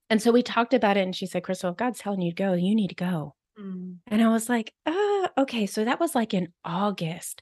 and 0.09 0.21
so 0.21 0.31
we 0.31 0.43
talked 0.43 0.73
about 0.73 0.97
it 0.97 1.01
and 1.01 1.15
she 1.15 1.25
said, 1.25 1.43
Crystal, 1.43 1.71
if 1.71 1.77
God's 1.77 1.99
telling 1.99 2.21
you 2.21 2.31
to 2.31 2.35
go, 2.35 2.53
you 2.53 2.75
need 2.75 2.89
to 2.89 2.95
go. 2.95 3.35
Mm. 3.59 3.97
And 4.07 4.21
I 4.21 4.29
was 4.29 4.49
like, 4.49 4.73
oh, 4.85 5.27
okay. 5.37 5.65
So 5.65 5.85
that 5.85 5.99
was 5.99 6.13
like 6.13 6.33
in 6.33 6.49
August. 6.63 7.41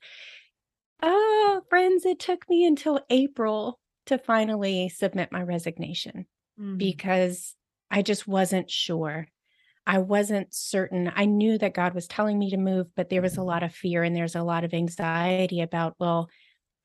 Oh, 1.03 1.62
friends, 1.70 2.05
it 2.05 2.20
took 2.20 2.48
me 2.50 2.65
until 2.65 3.01
April 3.10 3.79
to 4.05 4.17
finally 4.17 4.89
submit 4.89 5.31
my 5.31 5.41
resignation 5.41 6.27
mm. 6.60 6.77
because 6.77 7.55
I 7.91 8.01
just 8.01 8.27
wasn't 8.27 8.71
sure. 8.71 9.27
I 9.86 9.98
wasn't 9.98 10.53
certain. 10.53 11.12
I 11.13 11.25
knew 11.25 11.57
that 11.57 11.74
God 11.74 11.93
was 11.93 12.07
telling 12.07 12.39
me 12.39 12.51
to 12.51 12.57
move, 12.57 12.88
but 12.95 13.10
there 13.10 13.21
was 13.21 13.38
a 13.38 13.43
lot 13.43 13.63
of 13.63 13.74
fear 13.74 14.03
and 14.03 14.15
there's 14.15 14.36
a 14.36 14.43
lot 14.43 14.63
of 14.63 14.74
anxiety 14.74 15.62
about, 15.62 15.95
well, 16.00 16.29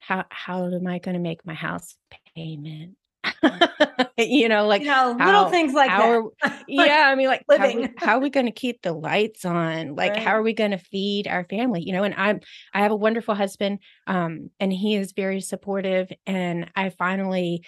how 0.01 0.25
how 0.31 0.67
am 0.67 0.87
I 0.87 0.99
going 0.99 1.15
to 1.15 1.21
make 1.21 1.45
my 1.47 1.55
house 1.55 1.95
payment? 2.35 2.97
you 4.19 4.49
know, 4.49 4.67
like 4.67 4.83
you 4.83 4.89
know, 4.89 5.17
how, 5.19 5.27
little 5.27 5.51
things 5.51 5.73
like 5.75 5.91
that. 5.91 6.01
Are, 6.01 6.25
yeah, 6.69 7.09
I 7.11 7.15
mean, 7.15 7.29
like 7.29 7.45
living. 7.49 7.95
How, 7.97 8.07
how, 8.07 8.17
are 8.17 8.21
we 8.21 8.31
going 8.31 8.47
to 8.47 8.53
keep 8.53 8.83
the 8.83 8.93
lights 8.93 9.45
on? 9.45 9.95
Like, 9.95 10.13
right. 10.13 10.23
how 10.23 10.31
are 10.33 10.43
we 10.43 10.53
going 10.53 10.71
to 10.71 10.79
feed 10.79 11.29
our 11.29 11.45
family? 11.45 11.83
You 11.83 11.93
know, 11.93 12.03
and 12.03 12.15
I'm 12.15 12.41
I 12.73 12.81
have 12.81 12.93
a 12.93 12.97
wonderful 12.97 13.35
husband, 13.35 13.81
um, 14.07 14.51
and 14.59 14.73
he 14.73 14.97
is 14.97 15.13
very 15.13 15.41
supportive. 15.41 16.11
And 16.27 16.71
I 16.75 16.91
finally, 16.91 17.65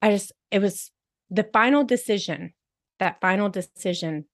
I 0.00 0.12
just 0.12 0.32
it 0.50 0.60
was 0.60 0.90
the 1.30 1.48
final 1.52 1.84
decision. 1.84 2.54
That 2.98 3.20
final 3.20 3.48
decision, 3.48 4.26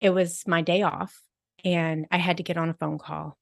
it 0.00 0.10
was 0.10 0.42
my 0.46 0.62
day 0.62 0.82
off, 0.82 1.20
and 1.64 2.06
I 2.10 2.18
had 2.18 2.38
to 2.38 2.42
get 2.42 2.56
on 2.56 2.68
a 2.68 2.74
phone 2.74 2.98
call 2.98 3.38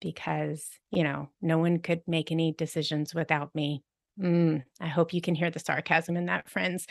because 0.00 0.68
you 0.90 1.02
know 1.02 1.30
no 1.42 1.58
one 1.58 1.78
could 1.80 2.02
make 2.06 2.30
any 2.30 2.52
decisions 2.52 3.14
without 3.14 3.54
me 3.54 3.82
Mm, 4.20 4.62
I 4.80 4.86
hope 4.86 5.12
you 5.12 5.20
can 5.20 5.34
hear 5.34 5.50
the 5.50 5.58
sarcasm 5.58 6.16
in 6.16 6.26
that, 6.26 6.48
friends. 6.48 6.86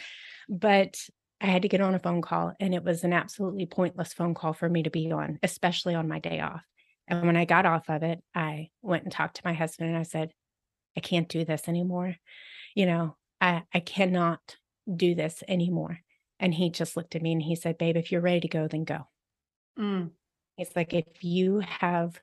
But 0.50 0.98
I 1.42 1.48
had 1.48 1.62
to 1.64 1.68
get 1.68 1.82
on 1.82 1.96
a 1.96 2.00
phone 2.00 2.22
call, 2.22 2.54
and 2.60 2.74
it 2.74 2.84
was 2.84 3.04
an 3.04 3.14
absolutely 3.14 3.66
pointless 3.66 4.14
phone 4.14 4.34
call 4.34 4.54
for 4.54 4.70
me 4.70 4.84
to 4.84 4.90
be 4.90 5.12
on, 5.12 5.40
especially 5.44 5.96
on 5.96 6.08
my 6.08 6.20
day 6.20 6.40
off. 6.40 6.64
And 7.08 7.26
when 7.26 7.36
I 7.36 7.46
got 7.46 7.66
off 7.66 7.90
of 7.90 8.04
it, 8.04 8.20
I 8.34 8.70
went 8.82 9.04
and 9.04 9.12
talked 9.12 9.38
to 9.38 9.42
my 9.46 9.54
husband 9.54 9.90
and 9.90 9.98
I 9.98 10.04
said, 10.04 10.32
I 10.96 11.02
can't 11.02 11.28
do 11.28 11.44
this 11.44 11.68
anymore. 11.68 12.16
You 12.76 12.86
know, 12.86 13.18
I, 13.42 13.64
I 13.74 13.82
cannot 13.82 14.40
do 14.92 15.16
this 15.16 15.44
anymore. 15.48 16.00
And 16.40 16.54
he 16.54 16.70
just 16.70 16.98
looked 16.98 17.16
at 17.16 17.22
me 17.22 17.32
and 17.32 17.42
he 17.42 17.56
said, 17.56 17.78
Babe, 17.78 17.98
if 17.98 18.12
you're 18.12 18.22
ready 18.22 18.42
to 18.42 18.48
go, 18.48 18.68
then 18.68 18.84
go. 18.84 19.08
Mm. 19.80 20.12
It's 20.58 20.76
like 20.76 20.94
if 20.94 21.24
you 21.24 21.60
have 21.60 22.20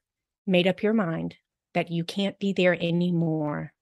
made 0.47 0.67
up 0.67 0.83
your 0.83 0.93
mind 0.93 1.37
that 1.75 1.90
you 1.90 2.05
can't 2.05 2.38
be 2.38 2.52
there 2.52 2.75
anymore, 2.75 3.73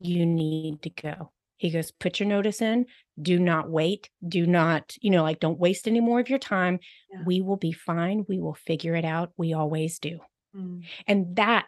you 0.00 0.26
need 0.26 0.82
to 0.82 0.90
go. 0.90 1.32
He 1.56 1.70
goes, 1.70 1.92
put 1.92 2.20
your 2.20 2.28
notice 2.28 2.60
in. 2.60 2.86
Do 3.20 3.38
not 3.38 3.70
wait. 3.70 4.10
Do 4.26 4.46
not, 4.46 4.94
you 5.00 5.10
know, 5.10 5.22
like 5.22 5.40
don't 5.40 5.58
waste 5.58 5.86
any 5.86 6.00
more 6.00 6.20
of 6.20 6.28
your 6.28 6.38
time. 6.38 6.80
Yeah. 7.10 7.22
We 7.24 7.40
will 7.40 7.56
be 7.56 7.72
fine. 7.72 8.24
We 8.28 8.38
will 8.38 8.54
figure 8.54 8.94
it 8.94 9.04
out. 9.04 9.32
We 9.36 9.54
always 9.54 9.98
do. 9.98 10.18
Mm. 10.54 10.84
And 11.06 11.36
that 11.36 11.66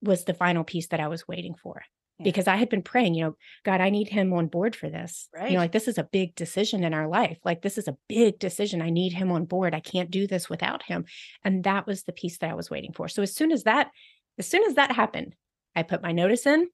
was 0.00 0.24
the 0.24 0.34
final 0.34 0.64
piece 0.64 0.88
that 0.88 1.00
I 1.00 1.08
was 1.08 1.28
waiting 1.28 1.54
for 1.54 1.82
yeah. 2.20 2.24
because 2.24 2.46
I 2.46 2.56
had 2.56 2.68
been 2.68 2.82
praying, 2.82 3.14
you 3.14 3.24
know, 3.24 3.36
God, 3.64 3.80
I 3.80 3.88
need 3.90 4.08
him 4.08 4.32
on 4.32 4.46
board 4.46 4.76
for 4.76 4.90
this. 4.90 5.28
Right. 5.34 5.50
You 5.50 5.56
know, 5.56 5.62
like 5.62 5.72
this 5.72 5.88
is 5.88 5.98
a 5.98 6.04
big 6.04 6.34
decision 6.34 6.84
in 6.84 6.92
our 6.92 7.08
life. 7.08 7.38
Like 7.44 7.62
this 7.62 7.78
is 7.78 7.88
a 7.88 7.96
big 8.08 8.38
decision. 8.38 8.82
I 8.82 8.90
need 8.90 9.12
him 9.12 9.32
on 9.32 9.46
board. 9.46 9.74
I 9.74 9.80
can't 9.80 10.10
do 10.10 10.26
this 10.26 10.50
without 10.50 10.82
him. 10.82 11.06
And 11.44 11.64
that 11.64 11.86
was 11.86 12.02
the 12.02 12.12
piece 12.12 12.38
that 12.38 12.50
I 12.50 12.54
was 12.54 12.70
waiting 12.70 12.92
for. 12.92 13.08
So 13.08 13.22
as 13.22 13.34
soon 13.34 13.52
as 13.52 13.64
that, 13.64 13.90
as 14.38 14.46
soon 14.46 14.64
as 14.64 14.74
that 14.74 14.92
happened, 14.92 15.34
I 15.74 15.82
put 15.82 16.02
my 16.02 16.12
notice 16.12 16.46
in. 16.46 16.68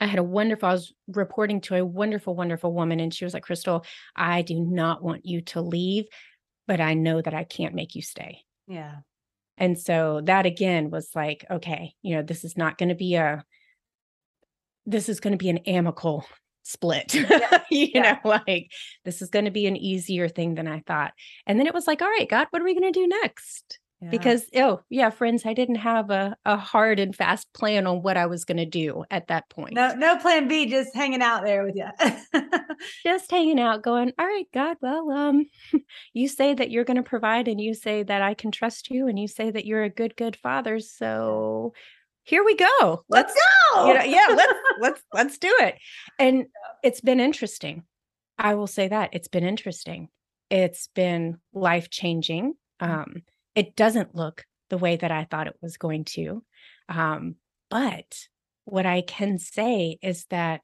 I 0.00 0.06
had 0.06 0.18
a 0.18 0.24
wonderful, 0.24 0.68
I 0.68 0.72
was 0.72 0.92
reporting 1.08 1.60
to 1.62 1.76
a 1.76 1.84
wonderful, 1.84 2.34
wonderful 2.34 2.72
woman, 2.72 3.00
and 3.00 3.12
she 3.12 3.24
was 3.24 3.32
like, 3.32 3.44
Crystal, 3.44 3.84
I 4.14 4.42
do 4.42 4.60
not 4.60 5.02
want 5.02 5.24
you 5.24 5.40
to 5.42 5.62
leave, 5.62 6.04
but 6.66 6.80
I 6.80 6.94
know 6.94 7.22
that 7.22 7.32
I 7.32 7.44
can't 7.44 7.74
make 7.74 7.94
you 7.94 8.02
stay. 8.02 8.42
Yeah. 8.66 8.96
And 9.56 9.78
so 9.78 10.20
that 10.24 10.44
again 10.44 10.90
was 10.90 11.10
like, 11.14 11.46
okay, 11.50 11.94
you 12.02 12.14
know, 12.14 12.22
this 12.22 12.44
is 12.44 12.58
not 12.58 12.76
going 12.76 12.90
to 12.90 12.94
be 12.94 13.14
a, 13.14 13.42
this 14.86 15.08
is 15.08 15.20
going 15.20 15.32
to 15.32 15.38
be 15.38 15.50
an 15.50 15.58
amicable 15.58 16.24
split. 16.62 17.14
Yeah. 17.14 17.62
you 17.70 17.88
yeah. 17.94 18.18
know, 18.24 18.30
like 18.30 18.70
this 19.04 19.22
is 19.22 19.30
going 19.30 19.44
to 19.44 19.50
be 19.50 19.66
an 19.66 19.76
easier 19.76 20.28
thing 20.28 20.54
than 20.54 20.66
I 20.66 20.82
thought. 20.86 21.12
And 21.46 21.58
then 21.58 21.66
it 21.66 21.74
was 21.74 21.86
like, 21.86 22.02
all 22.02 22.08
right, 22.08 22.28
God, 22.28 22.48
what 22.50 22.62
are 22.62 22.64
we 22.64 22.78
going 22.78 22.92
to 22.92 22.98
do 22.98 23.06
next? 23.06 23.78
Yeah. 24.00 24.10
Because 24.10 24.44
oh 24.54 24.80
yeah, 24.90 25.08
friends, 25.08 25.46
I 25.46 25.54
didn't 25.54 25.76
have 25.76 26.10
a, 26.10 26.36
a 26.44 26.58
hard 26.58 27.00
and 27.00 27.16
fast 27.16 27.50
plan 27.54 27.86
on 27.86 28.02
what 28.02 28.18
I 28.18 28.26
was 28.26 28.44
going 28.44 28.58
to 28.58 28.66
do 28.66 29.04
at 29.10 29.28
that 29.28 29.48
point. 29.48 29.72
No, 29.72 29.94
no 29.94 30.18
plan 30.18 30.48
B, 30.48 30.66
just 30.66 30.94
hanging 30.94 31.22
out 31.22 31.44
there 31.44 31.64
with 31.64 31.76
you. 31.76 31.88
just 33.06 33.30
hanging 33.30 33.58
out, 33.58 33.82
going, 33.82 34.12
all 34.18 34.26
right, 34.26 34.44
God, 34.52 34.76
well, 34.82 35.10
um, 35.10 35.46
you 36.12 36.28
say 36.28 36.52
that 36.52 36.70
you're 36.70 36.84
going 36.84 36.98
to 36.98 37.02
provide, 37.02 37.48
and 37.48 37.58
you 37.58 37.72
say 37.72 38.02
that 38.02 38.20
I 38.20 38.34
can 38.34 38.50
trust 38.50 38.90
you, 38.90 39.08
and 39.08 39.18
you 39.18 39.28
say 39.28 39.50
that 39.50 39.64
you're 39.64 39.84
a 39.84 39.88
good, 39.88 40.14
good 40.14 40.36
father. 40.36 40.78
So 40.78 41.72
here 42.26 42.44
we 42.44 42.56
go. 42.56 43.04
Let's, 43.08 43.32
let's 43.32 43.40
go. 43.74 43.86
You 43.86 43.94
know, 43.94 44.02
yeah, 44.02 44.34
let's 44.34 44.52
let's 44.80 45.02
let's 45.12 45.38
do 45.38 45.54
it. 45.60 45.76
And 46.18 46.46
it's 46.82 47.00
been 47.00 47.20
interesting. 47.20 47.84
I 48.36 48.54
will 48.54 48.66
say 48.66 48.88
that 48.88 49.10
it's 49.12 49.28
been 49.28 49.44
interesting. 49.44 50.08
It's 50.50 50.88
been 50.94 51.38
life 51.54 51.88
changing. 51.88 52.54
Mm. 52.82 52.88
Um, 52.88 53.14
it 53.54 53.76
doesn't 53.76 54.14
look 54.14 54.44
the 54.68 54.76
way 54.76 54.96
that 54.96 55.12
I 55.12 55.24
thought 55.30 55.46
it 55.46 55.56
was 55.62 55.76
going 55.76 56.04
to. 56.04 56.42
Um, 56.88 57.36
but 57.70 58.26
what 58.64 58.86
I 58.86 59.02
can 59.02 59.38
say 59.38 59.98
is 60.02 60.26
that 60.30 60.60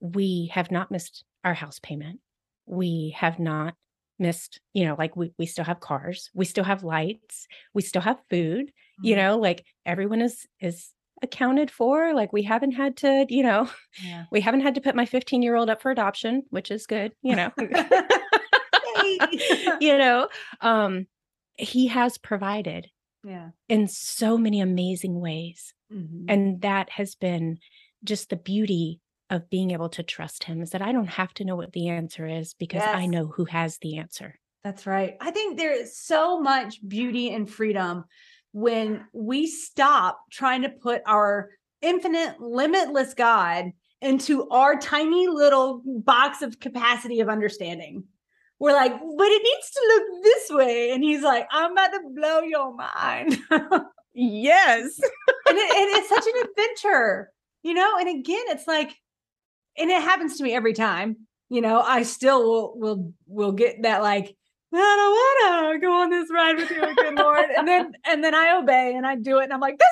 we 0.00 0.50
have 0.54 0.70
not 0.70 0.90
missed 0.90 1.22
our 1.44 1.54
house 1.54 1.78
payment. 1.80 2.20
We 2.64 3.14
have 3.18 3.38
not 3.38 3.74
missed, 4.22 4.60
you 4.72 4.86
know, 4.86 4.96
like 4.98 5.16
we, 5.16 5.32
we 5.38 5.46
still 5.46 5.64
have 5.64 5.80
cars, 5.80 6.30
we 6.34 6.44
still 6.44 6.64
have 6.64 6.82
lights, 6.82 7.46
we 7.74 7.82
still 7.82 8.02
have 8.02 8.18
food, 8.30 8.66
mm-hmm. 8.68 9.06
you 9.06 9.16
know, 9.16 9.38
like 9.38 9.64
everyone 9.84 10.22
is 10.22 10.46
is 10.60 10.90
accounted 11.22 11.70
for. 11.70 12.14
Like 12.14 12.32
we 12.32 12.42
haven't 12.42 12.72
had 12.72 12.96
to, 12.98 13.26
you 13.28 13.42
know, 13.42 13.68
yeah. 14.02 14.24
we 14.30 14.40
haven't 14.40 14.62
had 14.62 14.74
to 14.76 14.80
put 14.80 14.94
my 14.94 15.04
15 15.04 15.42
year 15.42 15.56
old 15.56 15.68
up 15.68 15.82
for 15.82 15.90
adoption, 15.90 16.44
which 16.50 16.70
is 16.70 16.86
good, 16.86 17.12
you 17.22 17.36
know. 17.36 17.50
you 19.80 19.98
know, 19.98 20.28
um, 20.60 21.06
he 21.58 21.88
has 21.88 22.16
provided 22.18 22.88
yeah 23.24 23.50
in 23.68 23.86
so 23.86 24.36
many 24.36 24.60
amazing 24.60 25.20
ways 25.20 25.74
mm-hmm. 25.92 26.24
and 26.28 26.60
that 26.62 26.90
has 26.90 27.14
been 27.14 27.58
just 28.04 28.30
the 28.30 28.36
beauty 28.36 29.00
of 29.32 29.50
being 29.50 29.72
able 29.72 29.88
to 29.88 30.02
trust 30.02 30.44
him 30.44 30.62
is 30.62 30.70
that 30.70 30.82
i 30.82 30.92
don't 30.92 31.08
have 31.08 31.34
to 31.34 31.44
know 31.44 31.56
what 31.56 31.72
the 31.72 31.88
answer 31.88 32.26
is 32.26 32.54
because 32.54 32.82
yes. 32.82 32.94
i 32.94 33.06
know 33.06 33.26
who 33.26 33.44
has 33.44 33.78
the 33.78 33.98
answer 33.98 34.38
that's 34.62 34.86
right 34.86 35.16
i 35.20 35.30
think 35.30 35.58
there 35.58 35.72
is 35.72 35.98
so 35.98 36.40
much 36.40 36.86
beauty 36.86 37.34
and 37.34 37.50
freedom 37.50 38.04
when 38.52 39.04
we 39.12 39.46
stop 39.46 40.20
trying 40.30 40.62
to 40.62 40.68
put 40.68 41.02
our 41.06 41.50
infinite 41.80 42.40
limitless 42.40 43.14
god 43.14 43.72
into 44.00 44.48
our 44.50 44.78
tiny 44.78 45.26
little 45.26 45.82
box 45.84 46.42
of 46.42 46.60
capacity 46.60 47.20
of 47.20 47.28
understanding 47.28 48.04
we're 48.62 48.74
like, 48.74 48.92
but 48.92 49.26
it 49.26 49.42
needs 49.42 49.70
to 49.72 49.82
look 49.88 50.22
this 50.22 50.50
way. 50.50 50.92
And 50.92 51.02
he's 51.02 51.22
like, 51.22 51.48
I'm 51.50 51.72
about 51.72 51.88
to 51.88 52.00
blow 52.14 52.42
your 52.42 52.72
mind. 52.72 53.36
yes. 54.14 55.00
and, 55.48 55.58
it, 55.58 55.76
and 55.76 55.98
it's 55.98 56.08
such 56.08 56.24
an 56.24 56.48
adventure, 56.48 57.32
you 57.64 57.74
know? 57.74 57.98
And 57.98 58.08
again, 58.08 58.44
it's 58.46 58.68
like, 58.68 58.94
and 59.78 59.90
it 59.90 60.02
happens 60.02 60.38
to 60.38 60.44
me 60.44 60.54
every 60.54 60.72
time, 60.72 61.16
you 61.48 61.60
know, 61.60 61.80
I 61.80 62.02
still 62.02 62.42
will, 62.42 62.78
will, 62.78 63.12
will 63.26 63.52
get 63.52 63.82
that 63.82 64.02
like, 64.02 64.36
I 64.74 64.78
don't 64.78 65.60
want 65.60 65.74
to 65.74 65.86
go 65.86 65.92
on 65.92 66.10
this 66.10 66.30
ride 66.32 66.56
with 66.56 66.70
you, 66.70 66.94
good 66.94 67.18
Lord. 67.18 67.50
And 67.56 67.68
then, 67.68 67.92
and 68.06 68.24
then 68.24 68.34
I 68.34 68.56
obey 68.56 68.94
and 68.94 69.06
I 69.06 69.16
do 69.16 69.38
it. 69.38 69.44
And 69.44 69.52
I'm 69.52 69.60
like, 69.60 69.78
this 69.78 69.88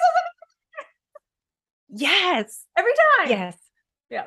is 1.92 2.00
yes, 2.02 2.64
every 2.76 2.92
time. 3.18 3.30
Yes. 3.30 3.58
Yeah 4.08 4.26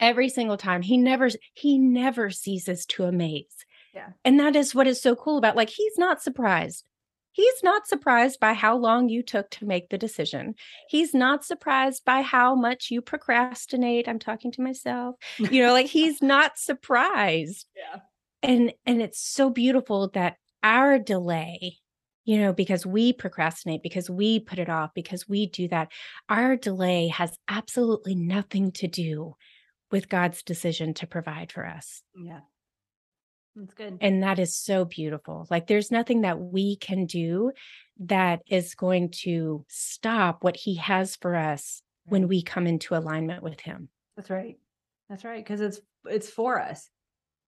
every 0.00 0.28
single 0.28 0.56
time 0.56 0.82
he 0.82 0.96
never 0.96 1.28
he 1.54 1.78
never 1.78 2.30
ceases 2.30 2.84
to 2.86 3.04
amaze 3.04 3.64
yeah 3.94 4.08
and 4.24 4.38
that 4.38 4.56
is 4.56 4.74
what 4.74 4.86
is 4.86 5.00
so 5.00 5.14
cool 5.14 5.38
about 5.38 5.56
like 5.56 5.70
he's 5.70 5.98
not 5.98 6.22
surprised 6.22 6.84
he's 7.36 7.62
not 7.62 7.86
surprised 7.86 8.40
by 8.40 8.52
how 8.54 8.76
long 8.76 9.08
you 9.08 9.22
took 9.22 9.50
to 9.50 9.66
make 9.66 9.88
the 9.88 9.98
decision 9.98 10.54
he's 10.88 11.14
not 11.14 11.44
surprised 11.44 12.04
by 12.04 12.22
how 12.22 12.54
much 12.54 12.90
you 12.90 13.00
procrastinate 13.00 14.08
i'm 14.08 14.18
talking 14.18 14.50
to 14.50 14.62
myself 14.62 15.16
you 15.38 15.62
know 15.62 15.72
like 15.72 15.86
he's 15.86 16.22
not 16.22 16.58
surprised 16.58 17.66
yeah 17.76 18.00
and 18.42 18.72
and 18.84 19.02
it's 19.02 19.20
so 19.20 19.50
beautiful 19.50 20.08
that 20.14 20.36
our 20.62 20.98
delay 20.98 21.76
you 22.24 22.38
know 22.38 22.52
because 22.52 22.84
we 22.84 23.12
procrastinate 23.12 23.82
because 23.82 24.08
we 24.08 24.40
put 24.40 24.58
it 24.58 24.68
off 24.68 24.90
because 24.94 25.28
we 25.28 25.46
do 25.46 25.68
that 25.68 25.92
our 26.28 26.56
delay 26.56 27.08
has 27.08 27.36
absolutely 27.48 28.14
nothing 28.14 28.72
to 28.72 28.88
do 28.88 29.34
with 29.90 30.08
God's 30.08 30.42
decision 30.42 30.94
to 30.94 31.06
provide 31.06 31.52
for 31.52 31.66
us. 31.66 32.02
Yeah. 32.14 32.40
That's 33.56 33.74
good. 33.74 33.98
And 34.02 34.22
that 34.22 34.38
is 34.38 34.54
so 34.54 34.84
beautiful. 34.84 35.46
Like 35.50 35.66
there's 35.66 35.90
nothing 35.90 36.20
that 36.20 36.38
we 36.38 36.76
can 36.76 37.06
do 37.06 37.52
that 38.00 38.42
is 38.46 38.74
going 38.74 39.10
to 39.10 39.64
stop 39.68 40.44
what 40.44 40.56
he 40.56 40.74
has 40.76 41.16
for 41.16 41.34
us 41.34 41.82
when 42.04 42.28
we 42.28 42.42
come 42.42 42.66
into 42.66 42.94
alignment 42.94 43.42
with 43.42 43.60
him. 43.60 43.88
That's 44.16 44.28
right. 44.28 44.58
That's 45.08 45.24
right 45.24 45.42
because 45.42 45.60
it's 45.60 45.80
it's 46.04 46.28
for 46.28 46.60
us. 46.60 46.88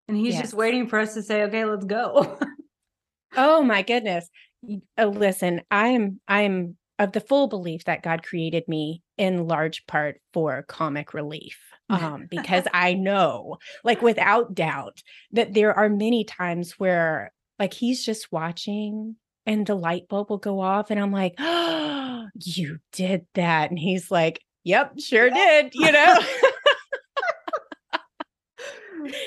And 0.07 0.17
he's 0.17 0.33
yes. 0.33 0.43
just 0.43 0.53
waiting 0.55 0.87
for 0.87 0.97
us 0.99 1.13
to 1.13 1.21
say, 1.21 1.43
"Okay, 1.43 1.65
let's 1.65 1.85
go." 1.85 2.39
oh 3.37 3.61
my 3.61 3.83
goodness. 3.83 4.27
Uh, 4.97 5.05
listen, 5.05 5.61
I 5.69 5.89
am 5.89 6.19
I 6.27 6.41
am 6.41 6.77
of 6.97 7.11
the 7.11 7.21
full 7.21 7.47
belief 7.47 7.85
that 7.85 8.03
God 8.03 8.23
created 8.23 8.67
me 8.67 9.03
in 9.19 9.47
large 9.47 9.85
part 9.85 10.21
for 10.33 10.63
comic 10.63 11.13
relief. 11.13 11.59
Um, 11.91 12.27
because 12.29 12.65
I 12.71 12.93
know, 12.93 13.57
like 13.83 14.03
without 14.03 14.53
doubt, 14.53 15.01
that 15.31 15.55
there 15.55 15.73
are 15.73 15.89
many 15.89 16.23
times 16.23 16.73
where 16.73 17.31
like 17.57 17.73
he's 17.73 18.05
just 18.05 18.31
watching 18.31 19.15
and 19.47 19.65
the 19.65 19.73
light 19.73 20.07
bulb 20.07 20.29
will 20.29 20.37
go 20.37 20.59
off 20.59 20.91
and 20.91 20.99
I'm 20.99 21.11
like, 21.11 21.33
"Oh, 21.39 22.27
you 22.35 22.77
did 22.91 23.25
that." 23.33 23.71
And 23.71 23.79
he's 23.79 24.11
like, 24.11 24.39
"Yep, 24.65 24.99
sure 24.99 25.31
did," 25.31 25.73
you 25.73 25.91
know. 25.91 26.19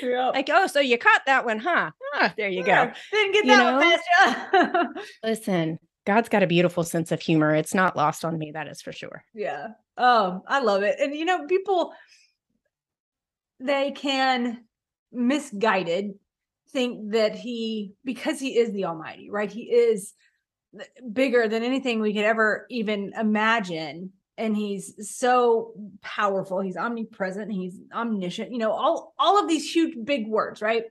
yep. 0.01 0.33
Like, 0.33 0.49
"Oh, 0.49 0.67
so 0.67 0.79
you 0.79 0.97
caught 0.97 1.25
that 1.25 1.43
one, 1.43 1.59
huh?" 1.59 1.91
Ah, 2.15 2.33
there 2.37 2.47
you 2.47 2.63
yeah, 2.65 2.85
go. 2.85 2.93
Didn't 3.11 3.33
get 3.33 3.43
you 3.43 3.51
that 3.57 4.61
know? 4.63 4.85
one. 4.85 4.93
Listen, 5.23 5.79
God's 6.05 6.29
got 6.29 6.43
a 6.43 6.47
beautiful 6.47 6.83
sense 6.83 7.11
of 7.11 7.21
humor. 7.21 7.53
It's 7.55 7.73
not 7.73 7.95
lost 7.95 8.25
on 8.25 8.37
me, 8.37 8.51
that 8.51 8.67
is 8.67 8.81
for 8.81 8.91
sure. 8.91 9.23
Yeah. 9.33 9.69
Um, 9.97 10.41
I 10.47 10.59
love 10.61 10.83
it. 10.83 10.99
And 10.99 11.15
you 11.15 11.25
know, 11.25 11.45
people 11.45 11.93
they 13.59 13.91
can 13.91 14.65
misguided 15.11 16.15
think 16.71 17.11
that 17.11 17.35
he 17.35 17.93
because 18.03 18.39
he 18.39 18.57
is 18.57 18.71
the 18.71 18.85
almighty, 18.85 19.29
right? 19.29 19.51
He 19.51 19.63
is 19.63 20.13
bigger 21.11 21.47
than 21.47 21.63
anything 21.63 22.01
we 22.01 22.13
could 22.13 22.25
ever 22.25 22.65
even 22.69 23.13
imagine 23.19 24.11
and 24.39 24.57
he's 24.57 25.15
so 25.15 25.73
powerful 26.01 26.59
he's 26.59 26.75
omnipresent 26.75 27.51
he's 27.51 27.77
omniscient 27.93 28.51
you 28.51 28.57
know 28.57 28.71
all 28.71 29.13
all 29.19 29.39
of 29.39 29.47
these 29.47 29.71
huge 29.71 29.93
big 30.03 30.27
words 30.27 30.63
right 30.63 30.85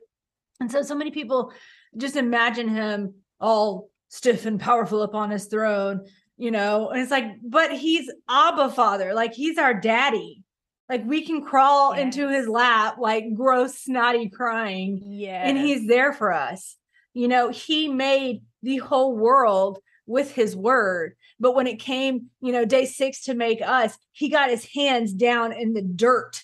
and 0.60 0.70
so 0.70 0.82
so 0.82 0.94
many 0.94 1.10
people 1.10 1.52
just 1.96 2.14
imagine 2.14 2.68
him 2.68 3.12
all 3.40 3.90
stiff 4.12 4.44
and 4.44 4.60
powerful 4.60 5.00
upon 5.00 5.30
his 5.30 5.46
throne, 5.46 6.04
you 6.42 6.50
know, 6.50 6.90
and 6.90 7.00
it's 7.00 7.12
like, 7.12 7.36
but 7.40 7.70
he's 7.70 8.10
Abba 8.28 8.70
Father, 8.70 9.14
like 9.14 9.32
he's 9.32 9.58
our 9.58 9.72
daddy. 9.72 10.42
Like 10.88 11.06
we 11.06 11.24
can 11.24 11.44
crawl 11.44 11.94
yes. 11.94 12.02
into 12.02 12.28
his 12.28 12.48
lap, 12.48 12.96
like 12.98 13.32
gross, 13.32 13.78
snotty 13.78 14.28
crying. 14.28 15.00
Yeah. 15.06 15.40
And 15.46 15.56
he's 15.56 15.86
there 15.86 16.12
for 16.12 16.32
us. 16.32 16.76
You 17.14 17.28
know, 17.28 17.50
he 17.50 17.86
made 17.86 18.42
the 18.60 18.78
whole 18.78 19.16
world 19.16 19.78
with 20.04 20.34
his 20.34 20.56
word. 20.56 21.14
But 21.38 21.54
when 21.54 21.68
it 21.68 21.78
came, 21.78 22.26
you 22.40 22.50
know, 22.50 22.64
day 22.64 22.86
six 22.86 23.22
to 23.26 23.34
make 23.34 23.62
us, 23.62 23.96
he 24.10 24.28
got 24.28 24.50
his 24.50 24.66
hands 24.74 25.12
down 25.12 25.52
in 25.52 25.74
the 25.74 25.82
dirt 25.82 26.42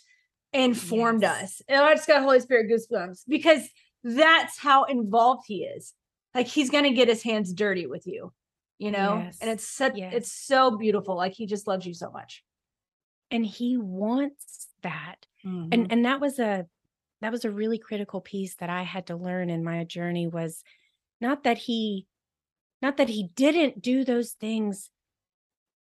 and 0.52 0.78
formed 0.78 1.22
yes. 1.22 1.42
us. 1.42 1.62
And 1.66 1.80
I 1.80 1.94
just 1.96 2.06
got 2.06 2.22
Holy 2.22 2.38
Spirit 2.38 2.70
goosebumps 2.70 3.24
because 3.26 3.68
that's 4.04 4.60
how 4.60 4.84
involved 4.84 5.42
he 5.48 5.64
is 5.64 5.92
like 6.34 6.46
he's 6.46 6.70
gonna 6.70 6.92
get 6.92 7.08
his 7.08 7.24
hands 7.24 7.52
dirty 7.52 7.86
with 7.86 8.06
you 8.06 8.32
you 8.78 8.90
know 8.90 9.22
yes. 9.24 9.38
and 9.40 9.50
it's 9.50 9.68
such 9.68 9.94
yes. 9.96 10.12
it's 10.14 10.32
so 10.32 10.76
beautiful 10.76 11.16
like 11.16 11.32
he 11.32 11.46
just 11.46 11.66
loves 11.66 11.84
you 11.84 11.94
so 11.94 12.10
much 12.10 12.44
and 13.30 13.44
he 13.44 13.76
wants 13.76 14.68
that 14.82 15.26
mm-hmm. 15.44 15.68
and 15.72 15.92
and 15.92 16.04
that 16.04 16.20
was 16.20 16.38
a 16.38 16.66
that 17.20 17.32
was 17.32 17.44
a 17.44 17.50
really 17.50 17.78
critical 17.78 18.20
piece 18.20 18.54
that 18.56 18.70
i 18.70 18.82
had 18.82 19.06
to 19.06 19.16
learn 19.16 19.50
in 19.50 19.64
my 19.64 19.84
journey 19.84 20.26
was 20.26 20.62
not 21.20 21.44
that 21.44 21.58
he 21.58 22.06
not 22.80 22.96
that 22.96 23.08
he 23.08 23.28
didn't 23.34 23.82
do 23.82 24.04
those 24.04 24.32
things 24.32 24.90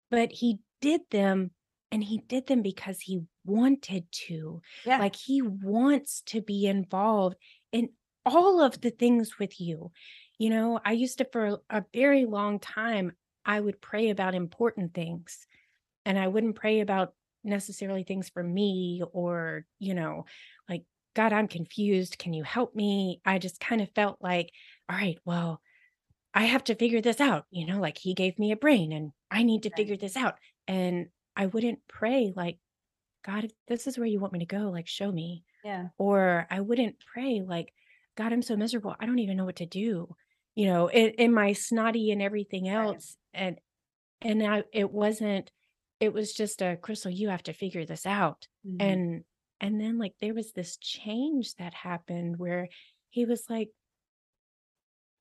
but 0.10 0.32
he 0.32 0.60
did 0.82 1.02
them 1.12 1.52
and 1.92 2.04
he 2.04 2.20
did 2.28 2.48
them 2.48 2.62
because 2.62 3.00
he 3.02 3.22
wanted 3.46 4.06
to 4.12 4.62
yeah. 4.86 5.00
like 5.00 5.16
he 5.16 5.42
wants 5.42 6.22
to 6.26 6.42
be 6.42 6.66
involved 6.66 7.36
in 7.72 7.90
all 8.26 8.62
of 8.62 8.82
the 8.82 8.92
things 8.92 9.40
with 9.40 9.60
you 9.60 9.92
you 10.40 10.50
know, 10.50 10.80
I 10.84 10.94
used 10.94 11.20
to, 11.20 11.28
for 11.32 11.60
a 11.70 11.84
very 11.94 12.26
long 12.26 12.60
time, 12.60 13.12
I 13.46 13.60
would 13.60 13.82
pray 13.82 14.10
about 14.10 14.34
important 14.34 14.94
things 14.94 15.46
and 16.06 16.18
I 16.18 16.28
wouldn't 16.28 16.56
pray 16.56 16.80
about 16.80 17.14
necessarily 17.44 18.04
things 18.04 18.30
for 18.30 18.42
me 18.42 19.04
or, 19.12 19.66
you 19.80 19.94
know, 19.94 20.26
like, 20.70 20.84
God, 21.14 21.34
I'm 21.34 21.50
confused. 21.50 22.18
Can 22.18 22.34
you 22.34 22.44
help 22.44 22.74
me? 22.74 23.20
I 23.26 23.38
just 23.38 23.60
kind 23.60 23.82
of 23.82 23.92
felt 23.92 24.18
like, 24.22 24.52
all 24.90 24.96
right, 24.96 25.18
well, 25.26 25.62
I 26.34 26.44
have 26.44 26.64
to 26.66 26.76
figure 26.76 27.02
this 27.02 27.20
out. 27.20 27.46
You 27.52 27.68
know, 27.68 27.82
like 27.82 27.98
he 27.98 28.14
gave 28.14 28.40
me 28.40 28.54
a 28.54 28.58
brain 28.58 28.94
and 28.94 29.12
I 29.30 29.44
need 29.44 29.64
to 29.64 29.76
figure 29.76 29.98
this 29.98 30.16
out. 30.16 30.36
And 30.68 31.08
I 31.36 31.48
wouldn't 31.48 31.80
pray 31.90 32.32
like, 32.34 32.60
God, 33.26 33.44
if 33.44 33.52
this 33.68 33.88
is 33.88 33.98
where 33.98 34.08
you 34.08 34.22
want 34.22 34.32
me 34.32 34.40
to 34.40 34.46
go, 34.46 34.70
like 34.70 34.88
show 34.88 35.12
me. 35.12 35.44
Yeah. 35.66 35.88
Or 35.98 36.48
I 36.50 36.62
wouldn't 36.62 36.96
pray 37.00 37.42
like, 37.46 37.74
God, 38.16 38.32
I'm 38.32 38.42
so 38.42 38.56
miserable. 38.56 38.96
I 38.98 39.06
don't 39.06 39.20
even 39.20 39.36
know 39.36 39.46
what 39.46 39.58
to 39.58 39.66
do 39.66 40.16
you 40.60 40.66
know, 40.66 40.88
in, 40.88 41.12
in 41.12 41.34
my 41.34 41.54
snotty 41.54 42.12
and 42.12 42.22
everything 42.22 42.68
else. 42.68 43.16
And 43.34 43.58
and 44.22 44.46
I 44.46 44.64
it 44.74 44.92
wasn't 44.92 45.50
it 46.02 46.12
was 46.12 46.34
just 46.34 46.62
a 46.62 46.76
crystal, 46.76 47.10
you 47.10 47.30
have 47.30 47.44
to 47.44 47.54
figure 47.54 47.86
this 47.86 48.06
out. 48.06 48.46
Mm-hmm. 48.68 48.82
And 48.82 49.24
and 49.62 49.80
then 49.80 49.98
like 49.98 50.16
there 50.20 50.34
was 50.34 50.52
this 50.52 50.76
change 50.76 51.56
that 51.56 51.74
happened 51.74 52.38
where 52.38 52.68
he 53.10 53.24
was 53.24 53.46
like, 53.50 53.70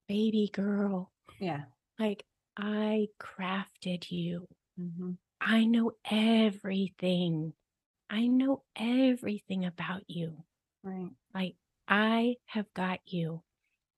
baby 0.08 0.50
girl. 0.52 1.12
Yeah. 1.38 1.66
Like 2.00 2.24
I 2.56 3.06
crafted 3.22 4.10
you. 4.10 4.48
Mm-hmm. 4.80 5.12
I 5.40 5.66
know 5.66 5.92
everything. 6.10 7.52
I 8.10 8.26
know 8.26 8.64
everything 8.74 9.66
about 9.66 10.02
you. 10.08 10.42
Right. 10.82 11.10
Like 11.32 11.54
I 11.86 12.38
have 12.46 12.66
got 12.74 12.98
you 13.06 13.44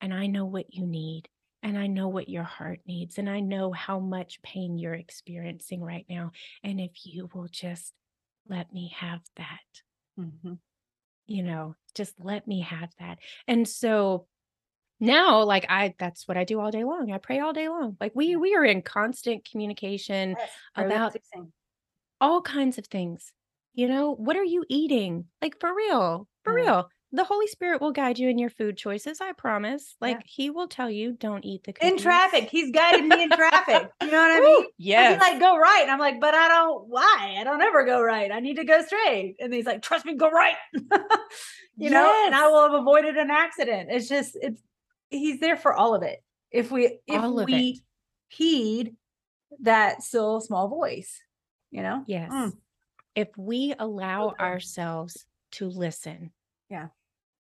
and 0.01 0.13
I 0.15 0.27
know 0.27 0.45
what 0.45 0.73
you 0.75 0.87
need 0.87 1.29
and 1.63 1.79
I 1.79 1.87
know 1.87 2.09
what 2.09 2.29
your 2.29 2.43
heart 2.43 2.81
needs 2.87 3.19
and 3.19 3.29
I 3.29 3.41
know 3.41 3.73
how 3.73 3.99
much 3.99 4.43
pain 4.43 4.79
you're 4.79 4.95
experiencing 4.95 5.83
right 5.83 6.07
now. 6.09 6.33
And 6.65 6.81
if 6.81 6.93
you 7.05 7.29
will 7.35 7.49
just 7.51 7.93
let 8.49 8.73
me 8.73 8.95
have 8.97 9.21
that, 9.37 10.19
mm-hmm. 10.19 10.55
you 11.27 11.43
know, 11.43 11.75
just 11.95 12.15
let 12.19 12.47
me 12.47 12.61
have 12.61 12.91
that. 12.99 13.19
And 13.47 13.69
so 13.69 14.27
now 15.01 15.43
like 15.45 15.65
i 15.71 15.95
that's 15.99 16.29
what 16.29 16.37
i 16.37 16.45
do 16.45 16.61
all 16.61 16.71
day 16.71 16.85
long 16.85 17.11
i 17.11 17.17
pray 17.17 17.41
all 17.41 17.55
day 17.55 17.69
long 17.69 17.97
like 18.01 18.13
we 18.15 18.37
we 18.37 18.55
are 18.55 18.65
in 18.65 18.83
constant 18.83 19.49
communication 19.51 20.37
yes, 20.39 20.51
about 20.77 21.17
all 22.21 22.43
kinds 22.43 22.77
of 22.77 22.87
things 22.87 23.33
you 23.73 23.89
know 23.89 24.15
what 24.15 24.37
are 24.37 24.45
you 24.45 24.63
eating 24.69 25.25
like 25.41 25.59
for 25.59 25.75
real 25.75 26.29
for 26.45 26.53
mm. 26.53 26.57
real 26.57 26.89
the 27.13 27.25
Holy 27.25 27.49
Spirit 27.49 27.81
will 27.81 27.91
guide 27.91 28.19
you 28.19 28.29
in 28.29 28.39
your 28.39 28.51
food 28.51 28.77
choices. 28.77 29.21
I 29.21 29.33
promise. 29.33 29.97
Like 30.01 30.19
yeah. 30.19 30.23
He 30.27 30.51
will 30.51 30.69
tell 30.69 30.89
you, 30.89 31.13
don't 31.13 31.45
eat 31.45 31.65
the 31.65 31.73
cookies. 31.73 31.93
in 31.93 31.99
traffic. 31.99 32.49
He's 32.51 32.71
guided 32.71 33.05
me 33.05 33.23
in 33.25 33.31
traffic. 33.31 33.91
You 34.01 34.11
know 34.11 34.19
what 34.19 34.31
I 34.31 34.41
mean? 34.41 34.67
Yeah. 34.79 35.11
He's 35.11 35.21
like, 35.21 35.41
go 35.41 35.57
right. 35.59 35.81
And 35.83 35.91
I'm 35.91 35.99
like, 35.99 36.21
but 36.21 36.35
I 36.35 36.49
don't. 36.49 36.87
Why? 36.89 37.37
I 37.39 37.45
don't 37.45 37.61
ever 37.61 37.85
go 37.85 38.01
right. 38.01 38.31
I 38.31 38.39
need 38.41 38.57
to 38.57 38.65
go 38.65 38.83
straight. 38.83 39.37
And 39.41 39.53
he's 39.53 39.67
like, 39.67 39.83
trust 39.83 40.05
me, 40.05 40.15
go 40.15 40.31
right. 40.31 40.55
you 40.73 40.81
yes. 41.77 41.93
know, 41.93 42.23
and 42.27 42.35
I 42.35 42.49
will 42.49 42.71
have 42.71 42.81
avoided 42.81 43.17
an 43.17 43.31
accident. 43.31 43.89
It's 43.91 44.09
just, 44.09 44.37
it's. 44.41 44.63
He's 45.11 45.41
there 45.41 45.57
for 45.57 45.75
all 45.75 45.97
of 45.97 46.05
it. 46.05 46.23
If 46.53 46.71
we, 46.71 47.01
if 47.09 47.25
we 47.45 47.55
it. 47.55 47.79
heed 48.29 48.95
that 49.63 50.05
still 50.05 50.41
small 50.41 50.69
voice, 50.69 51.21
you 51.73 51.83
know. 51.83 52.05
Yes. 52.07 52.31
Mm. 52.31 52.53
If 53.17 53.29
we 53.37 53.75
allow 53.77 54.29
okay. 54.29 54.45
ourselves 54.45 55.27
to 55.53 55.69
listen. 55.69 56.31
Yeah 56.69 56.87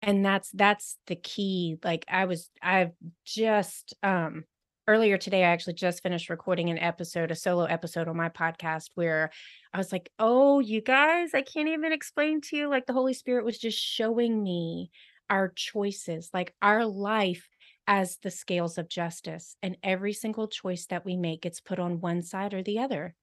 and 0.02 0.26
that's 0.26 0.50
that's 0.52 0.98
the 1.08 1.16
key 1.16 1.78
like 1.84 2.06
i 2.10 2.26
was 2.26 2.50
i've 2.62 2.92
just 3.26 3.94
um 4.04 4.44
earlier 4.88 5.18
today 5.18 5.44
i 5.44 5.48
actually 5.50 5.74
just 5.74 6.02
finished 6.02 6.30
recording 6.30 6.70
an 6.70 6.80
episode 6.80 7.32
a 7.32 7.36
solo 7.36 7.66
episode 7.66 8.08
on 8.08 8.18
my 8.18 8.30
podcast 8.30 8.90
where 8.96 9.30
i 9.74 9.78
was 9.78 9.92
like 9.92 10.10
oh 10.20 10.60
you 10.60 10.82
guys 10.82 11.34
i 11.34 11.42
can't 11.42 11.70
even 11.70 11.92
explain 11.92 12.42
to 12.42 12.56
you 12.56 12.70
like 12.70 12.86
the 12.86 12.94
holy 12.94 13.14
spirit 13.14 13.46
was 13.46 13.58
just 13.58 13.78
showing 13.78 14.42
me 14.42 14.90
our 15.30 15.52
choices 15.56 16.30
like 16.34 16.56
our 16.62 16.86
life 16.86 17.48
as 17.88 18.18
the 18.24 18.32
scales 18.32 18.78
of 18.78 18.88
justice 18.88 19.56
and 19.62 19.76
every 19.84 20.14
single 20.14 20.48
choice 20.48 20.86
that 20.88 21.06
we 21.06 21.18
make 21.18 21.42
gets 21.42 21.60
put 21.60 21.80
on 21.80 22.00
one 22.00 22.22
side 22.22 22.54
or 22.54 22.64
the 22.64 22.80
other 22.80 23.16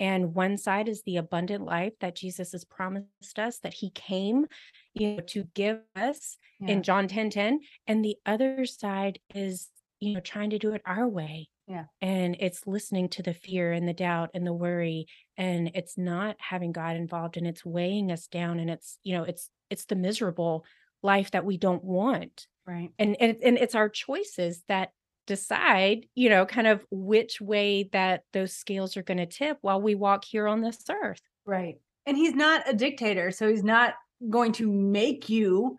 and 0.00 0.34
one 0.34 0.58
side 0.58 0.88
is 0.88 1.02
the 1.02 1.18
abundant 1.18 1.64
life 1.64 1.92
that 2.00 2.16
Jesus 2.16 2.52
has 2.52 2.64
promised 2.64 3.38
us 3.38 3.58
that 3.60 3.74
he 3.74 3.90
came, 3.90 4.46
you 4.94 5.16
know, 5.16 5.22
to 5.28 5.44
give 5.54 5.80
us 5.96 6.36
yeah. 6.60 6.72
in 6.72 6.82
John 6.82 7.08
10 7.08 7.30
10. 7.30 7.60
And 7.86 8.04
the 8.04 8.16
other 8.24 8.64
side 8.64 9.18
is, 9.34 9.68
you 10.00 10.14
know, 10.14 10.20
trying 10.20 10.50
to 10.50 10.58
do 10.58 10.72
it 10.72 10.82
our 10.86 11.08
way. 11.08 11.48
Yeah. 11.66 11.84
And 12.02 12.36
it's 12.40 12.66
listening 12.66 13.08
to 13.10 13.22
the 13.22 13.34
fear 13.34 13.72
and 13.72 13.88
the 13.88 13.94
doubt 13.94 14.30
and 14.34 14.46
the 14.46 14.52
worry. 14.52 15.06
And 15.36 15.70
it's 15.74 15.96
not 15.96 16.36
having 16.38 16.72
God 16.72 16.96
involved 16.96 17.36
and 17.36 17.46
it's 17.46 17.64
weighing 17.64 18.12
us 18.12 18.26
down. 18.26 18.58
And 18.60 18.70
it's, 18.70 18.98
you 19.02 19.16
know, 19.16 19.24
it's 19.24 19.50
it's 19.70 19.86
the 19.86 19.96
miserable 19.96 20.64
life 21.02 21.30
that 21.30 21.44
we 21.44 21.56
don't 21.56 21.82
want. 21.82 22.46
Right. 22.66 22.90
And 22.98 23.16
and, 23.18 23.36
and 23.42 23.58
it's 23.58 23.74
our 23.74 23.88
choices 23.88 24.62
that 24.68 24.90
decide, 25.26 26.06
you 26.14 26.28
know, 26.28 26.44
kind 26.44 26.66
of 26.66 26.84
which 26.90 27.40
way 27.40 27.88
that 27.92 28.24
those 28.32 28.52
scales 28.52 28.96
are 28.96 29.02
going 29.02 29.18
to 29.18 29.26
tip 29.26 29.58
while 29.62 29.80
we 29.80 29.94
walk 29.94 30.24
here 30.24 30.46
on 30.46 30.60
this 30.60 30.78
earth. 30.90 31.22
Right. 31.46 31.76
And 32.06 32.16
he's 32.16 32.34
not 32.34 32.68
a 32.68 32.74
dictator. 32.74 33.30
So 33.30 33.48
he's 33.48 33.64
not 33.64 33.94
going 34.30 34.52
to 34.52 34.70
make 34.70 35.28
you 35.28 35.76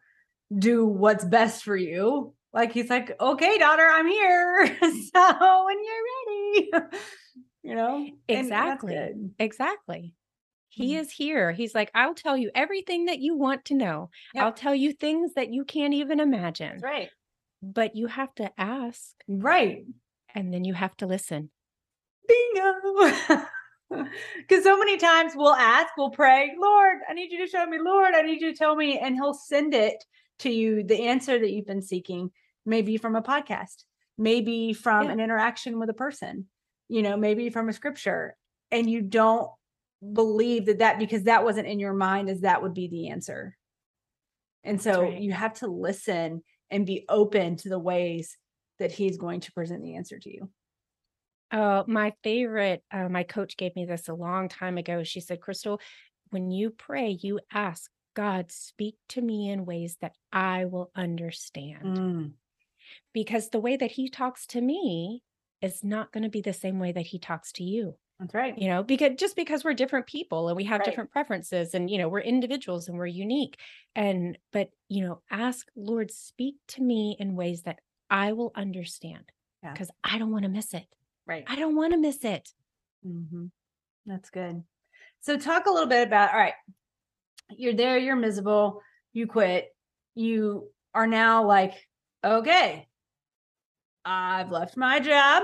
do 0.58 0.86
what's 0.86 1.26
best 1.26 1.64
for 1.64 1.76
you. 1.76 2.34
Like 2.54 2.72
he's 2.72 2.90
like, 2.90 3.16
okay, 3.20 3.58
daughter, 3.58 3.88
I'm 3.92 4.08
here. 4.08 4.78
so 4.82 5.66
when 5.66 5.78
you're 5.84 6.72
ready, 6.72 6.72
you 7.64 7.76
know, 7.76 8.08
exactly. 8.28 8.98
Exactly. 9.40 10.14
He 10.70 10.92
mm-hmm. 10.92 11.02
is 11.02 11.12
here. 11.12 11.52
He's 11.52 11.76
like, 11.76 11.92
I'll 11.96 12.16
tell 12.16 12.38
you 12.38 12.52
everything 12.54 13.06
that 13.06 13.20
you 13.20 13.38
want 13.38 13.66
to 13.66 13.76
know. 13.76 14.10
Yep. 14.34 14.44
I'll 14.44 14.54
tell 14.54 14.76
you 14.76 14.94
things 14.94 15.34
that 15.36 15.52
you 15.52 15.66
can't 15.66 15.94
even 15.94 16.20
imagine. 16.20 16.72
That's 16.74 16.84
right 16.84 17.10
but 17.74 17.96
you 17.96 18.08
have 18.08 18.34
to 18.36 18.52
ask. 18.58 19.14
Right. 19.28 19.86
And 20.34 20.54
then 20.54 20.66
you 20.66 20.74
have 20.74 20.96
to 20.98 21.08
listen. 21.08 21.50
Bingo. 22.28 23.16
Because 24.38 24.64
so 24.64 24.78
many 24.78 24.98
times 24.98 25.34
we'll 25.36 25.54
ask, 25.54 25.96
we'll 25.98 26.12
pray, 26.12 26.52
Lord, 26.60 26.98
I 27.10 27.14
need 27.14 27.32
you 27.32 27.46
to 27.46 27.52
show 27.52 27.66
me, 27.66 27.78
Lord, 27.80 28.14
I 28.14 28.22
need 28.22 28.42
you 28.42 28.52
to 28.52 28.58
tell 28.58 28.76
me. 28.76 29.00
And 29.00 29.16
He'll 29.16 29.34
send 29.34 29.74
it 29.74 30.04
to 30.40 30.50
you, 30.50 30.84
the 30.84 31.04
answer 31.04 31.40
that 31.40 31.52
you've 31.52 31.66
been 31.66 31.82
seeking, 31.82 32.32
maybe 32.66 32.98
from 32.98 33.16
a 33.16 33.22
podcast, 33.22 33.84
maybe 34.18 34.74
from 34.74 35.06
yeah. 35.06 35.12
an 35.12 35.20
interaction 35.20 35.80
with 35.80 35.90
a 35.90 35.94
person, 35.94 36.48
you 36.90 37.02
know, 37.02 37.18
maybe 37.18 37.50
from 37.50 37.70
a 37.70 37.74
scripture. 37.74 38.36
And 38.72 38.90
you 38.90 39.02
don't 39.02 39.50
believe 40.14 40.66
that 40.66 40.80
that 40.80 41.00
because 41.00 41.24
that 41.24 41.44
wasn't 41.44 41.68
in 41.68 41.80
your 41.80 41.94
mind 41.94 42.30
as 42.30 42.42
that 42.42 42.62
would 42.62 42.74
be 42.74 42.88
the 42.88 43.10
answer. 43.10 43.56
And 44.64 44.82
so 44.82 45.04
right. 45.04 45.22
you 45.22 45.32
have 45.32 45.54
to 45.56 45.68
listen 45.68 46.44
and 46.72 46.86
be 46.86 47.06
open 47.08 47.56
to 47.58 47.70
the 47.70 47.80
ways 47.80 48.38
that 48.80 48.92
he's 48.92 49.18
going 49.18 49.40
to 49.42 49.52
present 49.52 49.84
the 49.84 49.96
answer 49.96 50.20
to 50.20 50.34
you. 50.34 50.50
Oh, 51.52 51.84
my 51.88 52.14
favorite, 52.24 52.84
uh, 52.92 53.08
my 53.10 53.24
coach 53.24 53.56
gave 53.58 53.76
me 53.76 53.86
this 53.86 54.08
a 54.08 54.14
long 54.14 54.50
time 54.50 54.78
ago. 54.78 55.04
She 55.04 55.20
said, 55.20 55.42
Crystal, 55.42 55.80
when 56.32 56.52
you 56.52 56.72
pray, 56.72 57.18
you 57.22 57.40
ask 57.54 57.90
God, 58.16 58.52
speak 58.52 58.96
to 59.10 59.22
me 59.22 59.50
in 59.50 59.66
ways 59.66 59.98
that 60.02 60.16
I 60.32 60.66
will 60.66 60.90
understand. 60.96 61.98
Mm. 61.98 62.32
Because 63.14 63.50
the 63.50 63.60
way 63.60 63.76
that 63.76 63.92
he 63.92 64.10
talks 64.10 64.48
to 64.48 64.62
me 64.62 65.22
is 65.62 65.84
not 65.84 66.12
going 66.12 66.24
to 66.24 66.30
be 66.30 66.42
the 66.42 66.54
same 66.54 66.80
way 66.80 66.92
that 66.92 67.06
he 67.06 67.20
talks 67.20 67.52
to 67.54 67.64
you. 67.64 67.96
That's 68.20 68.34
right. 68.34 68.58
You 68.58 68.70
know, 68.70 68.84
because 68.84 69.12
just 69.18 69.36
because 69.36 69.64
we're 69.64 69.74
different 69.74 70.08
people 70.08 70.48
and 70.48 70.56
we 70.56 70.64
have 70.64 70.80
right. 70.80 70.86
different 70.86 71.12
preferences 71.12 71.74
and, 71.74 71.90
you 71.90 71.98
know, 71.98 72.08
we're 72.08 72.22
individuals 72.22 72.88
and 72.88 72.98
we're 72.98 73.08
unique. 73.08 73.58
And, 73.94 74.38
but, 74.54 74.70
you 74.88 75.06
know, 75.06 75.22
ask, 75.30 75.68
Lord, 75.76 76.12
speak 76.12 76.56
to 76.70 76.82
me 76.82 77.18
in 77.20 77.36
ways 77.36 77.64
that 77.64 77.80
I 78.10 78.32
will 78.32 78.54
understand 78.56 79.32
because 79.62 79.90
yeah. 79.90 80.14
I 80.14 80.18
don't 80.18 80.32
want 80.32 80.44
to 80.44 80.50
miss 80.50 80.74
it. 80.74 80.86
Right. 81.28 81.44
I 81.48 81.56
don't 81.56 81.76
want 81.76 81.94
to 81.94 82.00
miss 82.00 82.24
it. 82.24 82.50
Mm-hmm. 83.06 83.46
That's 84.06 84.30
good. 84.30 84.64
So, 85.22 85.38
talk 85.38 85.66
a 85.66 85.72
little 85.72 85.90
bit 85.90 86.08
about 86.08 86.32
all 86.32 86.40
right, 86.40 86.54
you're 87.58 87.74
there, 87.74 87.98
you're 87.98 88.16
miserable, 88.16 88.82
you 89.14 89.26
quit, 89.28 89.76
you 90.14 90.70
are 90.94 91.08
now 91.08 91.46
like, 91.46 91.74
okay, 92.24 92.88
I've 94.04 94.52
left 94.52 94.78
my 94.78 95.00
job. 95.00 95.44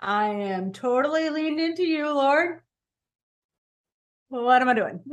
I 0.00 0.26
am 0.28 0.72
totally 0.72 1.30
leaned 1.30 1.58
into 1.58 1.82
you, 1.82 2.12
Lord. 2.12 2.60
What 4.28 4.60
am 4.60 4.68
I 4.68 4.74
doing? 4.74 5.00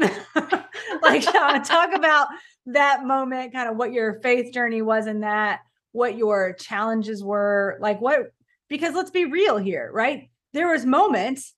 like, 1.02 1.26
uh, 1.28 1.60
talk 1.60 1.96
about 1.96 2.28
that 2.68 3.06
moment, 3.06 3.54
kind 3.54 3.70
of 3.70 3.78
what 3.78 3.94
your 3.94 4.20
faith 4.22 4.54
journey 4.54 4.82
was 4.82 5.08
in 5.08 5.22
that, 5.22 5.62
what 5.94 6.18
your 6.18 6.54
challenges 6.54 7.24
were, 7.24 7.78
like 7.80 8.02
what, 8.02 8.32
because 8.70 8.96
let's 8.96 9.12
be 9.12 9.26
real 9.26 9.58
here, 9.58 9.90
right? 9.94 10.30
There 10.54 10.72
was 10.72 10.86
moments 10.86 11.54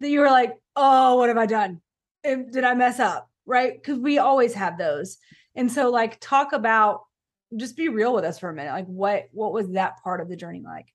that 0.00 0.08
you 0.10 0.20
were 0.20 0.30
like, 0.30 0.54
oh, 0.76 1.16
what 1.16 1.28
have 1.28 1.38
I 1.38 1.46
done? 1.46 1.80
Did 2.24 2.64
I 2.64 2.74
mess 2.74 3.00
up? 3.00 3.28
Right? 3.46 3.74
Because 3.74 3.98
we 3.98 4.18
always 4.18 4.54
have 4.54 4.78
those. 4.78 5.18
And 5.54 5.70
so, 5.70 5.90
like, 5.90 6.20
talk 6.20 6.52
about 6.52 7.02
just 7.56 7.76
be 7.76 7.88
real 7.88 8.14
with 8.14 8.24
us 8.24 8.38
for 8.38 8.48
a 8.48 8.54
minute. 8.54 8.72
Like, 8.72 8.86
what 8.86 9.28
what 9.32 9.52
was 9.52 9.70
that 9.72 10.02
part 10.02 10.20
of 10.20 10.28
the 10.28 10.36
journey 10.36 10.62
like? 10.64 10.86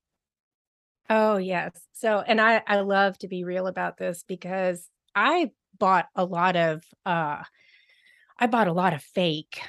Oh, 1.09 1.37
yes. 1.37 1.71
So, 1.93 2.23
and 2.25 2.41
I 2.41 2.61
I 2.65 2.79
love 2.79 3.17
to 3.19 3.27
be 3.27 3.43
real 3.43 3.67
about 3.67 3.97
this 3.97 4.23
because 4.27 4.87
I 5.15 5.51
bought 5.77 6.07
a 6.15 6.25
lot 6.25 6.55
of 6.55 6.83
uh 7.05 7.43
I 8.39 8.47
bought 8.47 8.67
a 8.67 8.73
lot 8.73 8.93
of 8.93 9.01
fake 9.01 9.61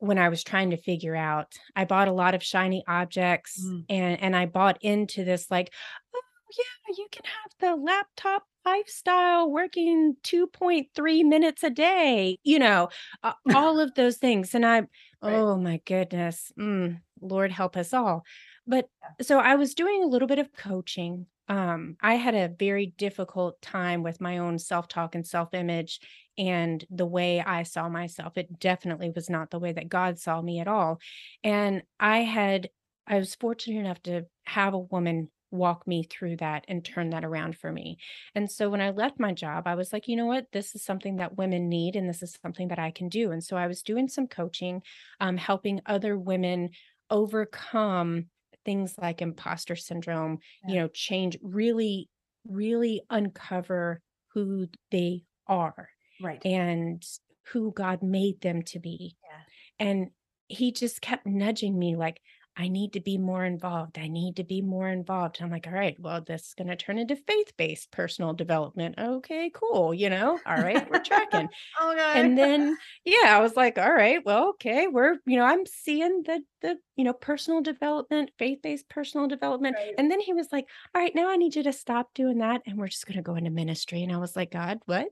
when 0.00 0.18
I 0.18 0.28
was 0.28 0.42
trying 0.42 0.70
to 0.70 0.76
figure 0.76 1.14
out. 1.14 1.54
I 1.76 1.84
bought 1.84 2.08
a 2.08 2.12
lot 2.12 2.34
of 2.34 2.42
shiny 2.42 2.82
objects 2.88 3.64
mm. 3.64 3.84
and 3.88 4.20
and 4.20 4.34
I 4.34 4.46
bought 4.46 4.78
into 4.82 5.24
this 5.24 5.50
like, 5.50 5.72
oh 6.14 6.20
yeah, 6.58 6.94
you 6.96 7.06
can 7.12 7.22
have 7.24 7.76
the 7.76 7.82
laptop 7.82 8.44
lifestyle 8.64 9.50
working 9.50 10.16
2.3 10.24 11.24
minutes 11.24 11.62
a 11.62 11.70
day, 11.70 12.38
you 12.42 12.58
know, 12.58 12.88
uh, 13.22 13.32
all 13.54 13.80
of 13.80 13.94
those 13.94 14.16
things. 14.16 14.54
And 14.54 14.66
I, 14.66 14.80
right. 14.80 14.88
oh 15.22 15.56
my 15.56 15.80
goodness, 15.86 16.52
mm, 16.58 17.00
Lord 17.20 17.52
help 17.52 17.76
us 17.76 17.92
all. 17.92 18.24
But 18.66 18.88
so 19.22 19.38
I 19.38 19.56
was 19.56 19.74
doing 19.74 20.02
a 20.02 20.08
little 20.08 20.28
bit 20.28 20.38
of 20.38 20.52
coaching. 20.52 21.26
Um, 21.48 21.96
I 22.00 22.14
had 22.14 22.34
a 22.34 22.54
very 22.56 22.94
difficult 22.96 23.60
time 23.60 24.02
with 24.02 24.20
my 24.20 24.38
own 24.38 24.58
self 24.58 24.86
talk 24.86 25.14
and 25.14 25.26
self 25.26 25.52
image 25.54 26.00
and 26.40 26.82
the 26.88 27.04
way 27.04 27.42
I 27.42 27.64
saw 27.64 27.90
myself. 27.90 28.38
It 28.38 28.58
definitely 28.58 29.10
was 29.14 29.28
not 29.28 29.50
the 29.50 29.58
way 29.58 29.72
that 29.72 29.90
God 29.90 30.18
saw 30.18 30.40
me 30.40 30.58
at 30.58 30.68
all. 30.68 30.98
And 31.44 31.82
I 32.00 32.20
had, 32.20 32.70
I 33.06 33.18
was 33.18 33.34
fortunate 33.34 33.80
enough 33.80 34.02
to 34.04 34.24
have 34.44 34.72
a 34.72 34.78
woman 34.78 35.28
walk 35.50 35.86
me 35.86 36.02
through 36.04 36.36
that 36.36 36.64
and 36.66 36.82
turn 36.82 37.10
that 37.10 37.26
around 37.26 37.58
for 37.58 37.70
me. 37.70 37.98
And 38.34 38.50
so 38.50 38.70
when 38.70 38.80
I 38.80 38.90
left 38.90 39.20
my 39.20 39.34
job, 39.34 39.66
I 39.66 39.74
was 39.74 39.92
like, 39.92 40.08
you 40.08 40.16
know 40.16 40.24
what? 40.24 40.46
This 40.50 40.74
is 40.74 40.82
something 40.82 41.16
that 41.16 41.36
women 41.36 41.68
need, 41.68 41.94
and 41.94 42.08
this 42.08 42.22
is 42.22 42.38
something 42.40 42.68
that 42.68 42.78
I 42.78 42.90
can 42.90 43.10
do. 43.10 43.32
And 43.32 43.44
so 43.44 43.58
I 43.58 43.66
was 43.66 43.82
doing 43.82 44.08
some 44.08 44.26
coaching, 44.26 44.80
um, 45.20 45.36
helping 45.36 45.82
other 45.84 46.16
women 46.16 46.70
overcome 47.10 48.26
things 48.64 48.94
like 48.96 49.20
imposter 49.20 49.76
syndrome, 49.76 50.38
yeah. 50.64 50.72
you 50.74 50.80
know, 50.80 50.88
change, 50.88 51.36
really, 51.42 52.08
really 52.48 53.02
uncover 53.10 54.00
who 54.32 54.68
they 54.90 55.24
are. 55.46 55.90
Right. 56.20 56.44
And 56.44 57.04
who 57.52 57.72
God 57.72 58.02
made 58.02 58.40
them 58.40 58.62
to 58.64 58.78
be. 58.78 59.16
Yeah. 59.24 59.86
And 59.86 60.10
he 60.48 60.72
just 60.72 61.00
kept 61.00 61.26
nudging 61.26 61.78
me 61.78 61.96
like, 61.96 62.20
I 62.56 62.68
need 62.68 62.92
to 62.94 63.00
be 63.00 63.16
more 63.16 63.44
involved. 63.44 63.98
I 63.98 64.08
need 64.08 64.36
to 64.36 64.44
be 64.44 64.60
more 64.60 64.88
involved. 64.88 65.38
I'm 65.40 65.50
like, 65.50 65.66
all 65.66 65.72
right, 65.72 65.96
well, 65.98 66.20
this 66.20 66.48
is 66.48 66.54
going 66.54 66.68
to 66.68 66.76
turn 66.76 66.98
into 66.98 67.16
faith 67.16 67.52
based 67.56 67.90
personal 67.90 68.34
development. 68.34 68.96
Okay, 68.98 69.50
cool. 69.54 69.94
You 69.94 70.10
know, 70.10 70.38
all 70.44 70.56
right, 70.56 70.90
we're 70.90 71.00
tracking. 71.00 71.48
okay. 71.82 72.20
And 72.20 72.36
then, 72.36 72.76
yeah, 73.04 73.36
I 73.36 73.40
was 73.40 73.56
like, 73.56 73.78
all 73.78 73.92
right, 73.92 74.22
well, 74.26 74.50
okay, 74.50 74.88
we're, 74.88 75.16
you 75.26 75.38
know, 75.38 75.44
I'm 75.44 75.64
seeing 75.64 76.22
the, 76.24 76.42
the, 76.60 76.76
you 76.96 77.04
know, 77.04 77.12
personal 77.14 77.62
development, 77.62 78.30
faith 78.38 78.58
based 78.62 78.88
personal 78.88 79.26
development. 79.26 79.76
Right. 79.76 79.94
And 79.96 80.10
then 80.10 80.20
he 80.20 80.34
was 80.34 80.48
like, 80.52 80.66
all 80.94 81.00
right, 81.00 81.14
now 81.14 81.30
I 81.30 81.36
need 81.36 81.54
you 81.54 81.62
to 81.62 81.72
stop 81.72 82.10
doing 82.14 82.38
that. 82.38 82.62
And 82.66 82.76
we're 82.78 82.88
just 82.88 83.06
going 83.06 83.16
to 83.16 83.22
go 83.22 83.36
into 83.36 83.50
ministry. 83.50 84.02
And 84.02 84.12
I 84.12 84.18
was 84.18 84.36
like, 84.36 84.50
God, 84.50 84.80
what? 84.86 85.06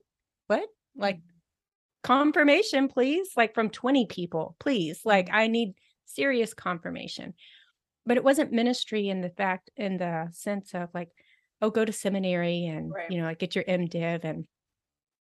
What? 0.47 0.67
Like, 0.95 1.17
mm. 1.17 1.21
confirmation, 2.03 2.87
please. 2.87 3.29
Like 3.35 3.53
from 3.53 3.69
20 3.69 4.05
people, 4.07 4.55
please. 4.59 5.01
Like. 5.05 5.29
I 5.31 5.47
need, 5.47 5.75
serious 6.09 6.53
confirmation. 6.53 7.33
But 8.05 8.17
it 8.17 8.23
wasn't 8.23 8.51
ministry 8.51 9.09
in 9.09 9.21
the 9.21 9.29
fact, 9.29 9.69
in 9.75 9.97
the 9.97 10.29
sense 10.31 10.73
of 10.73 10.89
like, 10.93 11.09
oh, 11.61 11.69
go 11.69 11.85
to 11.85 11.93
seminary 11.93 12.65
and, 12.65 12.91
right. 12.91 13.11
you 13.11 13.19
know, 13.19 13.25
like 13.25 13.39
get 13.39 13.55
your 13.55 13.65
MDiv 13.65 14.23
and 14.23 14.45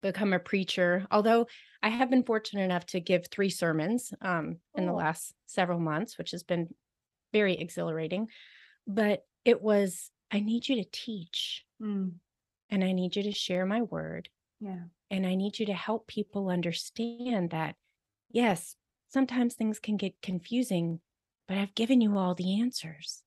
become 0.02 0.32
a 0.32 0.38
preacher. 0.38 1.06
Although 1.10 1.46
I 1.82 1.90
have 1.90 2.10
been 2.10 2.24
fortunate 2.24 2.62
enough 2.62 2.86
to 2.86 3.00
give 3.00 3.26
three 3.26 3.50
sermons 3.50 4.12
um, 4.22 4.56
in 4.74 4.86
the 4.86 4.92
last 4.92 5.34
several 5.46 5.80
months, 5.80 6.16
which 6.16 6.30
has 6.30 6.42
been 6.42 6.68
very 7.32 7.54
exhilarating. 7.54 8.28
But 8.86 9.24
it 9.44 9.60
was, 9.60 10.10
I 10.30 10.40
need 10.40 10.68
you 10.68 10.76
to 10.76 10.88
teach 10.90 11.64
mm. 11.82 12.12
and 12.70 12.84
I 12.84 12.92
need 12.92 13.16
you 13.16 13.24
to 13.24 13.32
share 13.32 13.66
my 13.66 13.82
word. 13.82 14.28
Yeah. 14.60 14.84
And 15.10 15.26
I 15.26 15.34
need 15.34 15.58
you 15.58 15.66
to 15.66 15.74
help 15.74 16.06
people 16.06 16.48
understand 16.48 17.50
that, 17.50 17.76
yes, 18.30 18.76
sometimes 19.08 19.54
things 19.54 19.78
can 19.78 19.96
get 19.96 20.20
confusing, 20.22 21.00
but 21.46 21.56
I've 21.56 21.74
given 21.74 22.00
you 22.00 22.18
all 22.18 22.34
the 22.34 22.60
answers. 22.60 23.22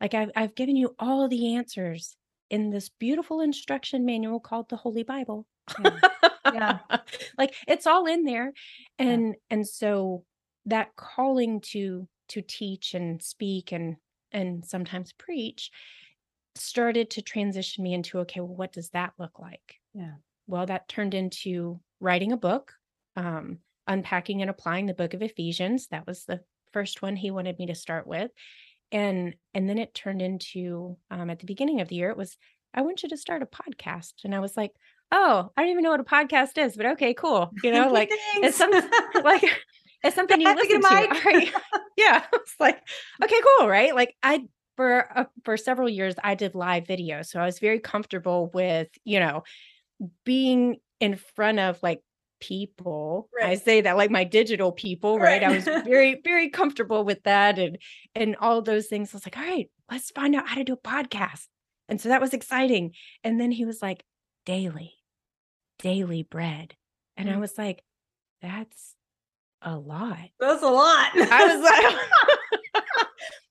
Like 0.00 0.14
I've, 0.14 0.30
I've 0.36 0.54
given 0.54 0.76
you 0.76 0.94
all 0.98 1.28
the 1.28 1.56
answers 1.56 2.16
in 2.50 2.70
this 2.70 2.88
beautiful 2.88 3.40
instruction 3.40 4.04
manual 4.04 4.40
called 4.40 4.68
the 4.68 4.76
Holy 4.76 5.02
Bible. 5.02 5.46
Yeah. 5.82 5.98
yeah. 6.52 6.78
like 7.38 7.54
it's 7.66 7.86
all 7.86 8.06
in 8.06 8.24
there. 8.24 8.52
And 8.98 9.28
yeah. 9.28 9.34
and 9.50 9.66
so 9.66 10.24
that 10.66 10.94
calling 10.96 11.60
to 11.60 12.08
to 12.28 12.42
teach 12.42 12.94
and 12.94 13.22
speak 13.22 13.72
and 13.72 13.96
and 14.32 14.64
sometimes 14.64 15.12
preach 15.12 15.70
started 16.56 17.10
to 17.10 17.22
transition 17.22 17.82
me 17.82 17.94
into 17.94 18.18
okay, 18.20 18.40
well, 18.40 18.54
what 18.54 18.72
does 18.72 18.90
that 18.90 19.12
look 19.18 19.38
like? 19.38 19.76
Yeah. 19.92 20.14
Well, 20.46 20.66
that 20.66 20.88
turned 20.88 21.14
into 21.14 21.80
writing 22.00 22.32
a 22.32 22.36
book. 22.36 22.72
Um, 23.16 23.58
unpacking 23.86 24.40
and 24.40 24.50
applying 24.50 24.86
the 24.86 24.94
book 24.94 25.14
of 25.14 25.22
Ephesians. 25.22 25.88
That 25.88 26.06
was 26.06 26.24
the 26.24 26.40
first 26.72 27.02
one 27.02 27.16
he 27.16 27.30
wanted 27.30 27.58
me 27.58 27.66
to 27.66 27.74
start 27.74 28.06
with. 28.06 28.30
And 28.92 29.34
and 29.52 29.68
then 29.68 29.78
it 29.78 29.94
turned 29.94 30.22
into 30.22 30.96
um, 31.10 31.30
at 31.30 31.38
the 31.38 31.46
beginning 31.46 31.80
of 31.80 31.88
the 31.88 31.96
year, 31.96 32.10
it 32.10 32.16
was, 32.16 32.36
I 32.72 32.82
want 32.82 33.02
you 33.02 33.08
to 33.10 33.16
start 33.16 33.42
a 33.42 33.46
podcast. 33.46 34.12
And 34.24 34.34
I 34.34 34.40
was 34.40 34.56
like, 34.56 34.72
oh, 35.10 35.50
I 35.56 35.62
don't 35.62 35.70
even 35.70 35.84
know 35.84 35.90
what 35.90 36.00
a 36.00 36.04
podcast 36.04 36.58
is, 36.58 36.76
but 36.76 36.86
okay, 36.86 37.14
cool. 37.14 37.50
You 37.62 37.72
know, 37.72 37.90
like 37.90 38.10
it's 38.36 38.56
something 38.56 38.82
like 39.22 39.42
it's 40.04 40.14
something 40.14 40.40
you 40.40 40.54
listen 40.54 40.80
to. 40.80 40.86
All 40.86 41.08
right. 41.24 41.52
yeah. 41.96 42.24
It's 42.32 42.54
like, 42.60 42.80
okay, 43.22 43.40
cool. 43.58 43.68
Right. 43.68 43.94
Like 43.94 44.14
I 44.22 44.44
for 44.76 45.18
uh, 45.18 45.24
for 45.44 45.56
several 45.56 45.88
years 45.88 46.14
I 46.22 46.34
did 46.34 46.54
live 46.54 46.86
video. 46.86 47.22
So 47.22 47.40
I 47.40 47.46
was 47.46 47.58
very 47.58 47.80
comfortable 47.80 48.50
with, 48.52 48.88
you 49.04 49.20
know, 49.20 49.44
being 50.24 50.76
in 51.00 51.16
front 51.16 51.58
of 51.58 51.82
like 51.82 52.00
people. 52.40 53.28
Right. 53.36 53.50
I 53.50 53.54
say 53.54 53.82
that 53.82 53.96
like 53.96 54.10
my 54.10 54.24
digital 54.24 54.72
people, 54.72 55.18
right? 55.18 55.42
right? 55.42 55.50
I 55.50 55.54
was 55.54 55.64
very, 55.84 56.20
very 56.22 56.50
comfortable 56.50 57.04
with 57.04 57.22
that 57.24 57.58
and 57.58 57.78
and 58.14 58.36
all 58.36 58.62
those 58.62 58.86
things. 58.86 59.12
I 59.12 59.16
was 59.16 59.26
like, 59.26 59.36
all 59.36 59.44
right, 59.44 59.70
let's 59.90 60.10
find 60.10 60.34
out 60.34 60.48
how 60.48 60.56
to 60.56 60.64
do 60.64 60.74
a 60.74 60.76
podcast. 60.76 61.46
And 61.88 62.00
so 62.00 62.08
that 62.08 62.20
was 62.20 62.32
exciting. 62.32 62.92
And 63.22 63.40
then 63.40 63.50
he 63.50 63.64
was 63.64 63.82
like, 63.82 64.04
daily, 64.46 64.94
daily 65.78 66.22
bread. 66.22 66.74
And 67.16 67.30
I 67.30 67.34
mm. 67.34 67.40
was 67.40 67.56
like, 67.58 67.82
that's 68.40 68.94
a 69.62 69.76
lot. 69.76 70.18
That's 70.38 70.62
a 70.62 70.68
lot. 70.68 71.10
I 71.14 71.54
was 71.54 71.62
like, 71.62 71.96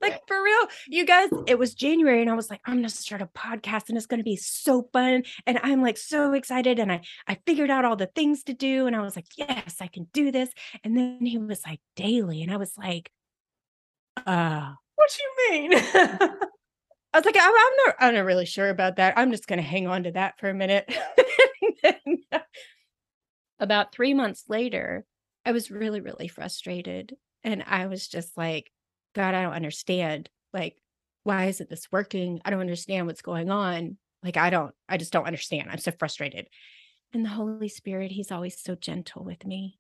like 0.04 0.22
for 0.28 0.42
real, 0.44 0.68
you 0.88 1.06
guys, 1.06 1.30
it 1.48 1.58
was 1.58 1.74
January 1.74 2.22
and 2.22 2.30
I 2.30 2.36
was 2.36 2.50
like, 2.50 2.62
I'm 2.66 2.76
gonna 2.76 2.90
start 2.90 3.22
a 3.22 3.28
podcast 3.28 3.90
and 3.90 3.98
it's 3.98 4.06
gonna 4.06 4.24
be 4.24 4.36
so 4.36 4.88
fun. 4.94 5.24
And 5.46 5.60
I'm 5.64 5.82
like 5.82 5.98
so 5.98 6.34
excited. 6.34 6.80
And 6.80 6.92
I 6.92 7.02
I 7.28 7.38
figured 7.46 7.70
out 7.70 7.86
all 7.86 7.96
the 7.96 8.08
things 8.08 8.44
to 8.44 8.54
do. 8.54 8.88
And 8.88 8.96
I 8.96 9.02
was 9.02 9.16
like, 9.16 9.26
yes, 9.38 9.78
I 9.80 9.88
can 9.88 10.08
do 10.14 10.32
this. 10.32 10.50
And 10.84 10.96
then 10.96 11.20
he 11.26 11.38
was 11.38 11.62
like, 11.66 11.80
daily. 11.96 12.44
And 12.44 12.52
I 12.52 12.58
was 12.58 12.74
like, 12.78 13.10
uh 14.26 14.74
what 14.96 15.12
you 15.20 15.52
mean? 15.52 15.72
I 17.14 17.20
was 17.20 17.26
like, 17.26 17.36
I'm, 17.38 17.44
I'm 17.44 17.74
not 17.86 17.96
I'm 18.00 18.14
not 18.16 18.26
really 18.26 18.46
sure 18.46 18.70
about 18.70 18.98
that. 18.98 19.18
I'm 19.18 19.32
just 19.32 19.48
gonna 19.48 19.62
hang 19.62 19.88
on 19.88 20.04
to 20.04 20.12
that 20.12 20.40
for 20.40 20.50
a 20.50 20.54
minute. 20.54 20.94
Yeah. 21.84 22.42
about 23.60 23.94
three 23.94 24.14
months 24.14 24.46
later, 24.48 25.06
I 25.46 25.52
was 25.52 25.70
really, 25.70 26.00
really 26.02 26.28
frustrated. 26.28 27.16
And 27.44 27.64
I 27.66 27.88
was 27.88 28.08
just 28.08 28.38
like, 28.38 28.72
God, 29.14 29.34
I 29.36 29.44
don't 29.44 29.54
understand. 29.54 30.30
Like, 30.54 30.78
why 31.24 31.46
isn't 31.46 31.70
this 31.70 31.88
working? 31.92 32.42
I 32.44 32.50
don't 32.50 32.60
understand 32.60 33.08
what's 33.08 33.22
going 33.22 33.50
on. 33.50 33.98
Like, 34.24 34.38
I 34.38 34.50
don't, 34.50 34.74
I 34.88 34.98
just 34.98 35.14
don't 35.14 35.28
understand. 35.28 35.70
I'm 35.70 35.80
so 35.80 35.92
frustrated. 35.98 36.48
And 37.14 37.24
the 37.24 37.30
Holy 37.30 37.70
Spirit, 37.70 38.12
He's 38.12 38.32
always 38.32 38.60
so 38.62 38.76
gentle 38.76 39.24
with 39.24 39.46
me. 39.46 39.80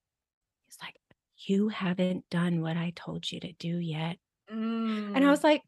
He's 0.67 0.78
like, 0.82 0.96
You 1.38 1.69
haven't 1.69 2.26
done 2.30 2.62
what 2.62 2.78
I 2.78 2.93
told 2.96 3.32
you 3.32 3.39
to 3.39 3.54
do 3.54 3.78
yet. 3.78 4.17
Mm. 4.52 5.15
And 5.15 5.26
I 5.26 5.30
was 5.30 5.43
like, 5.43 5.62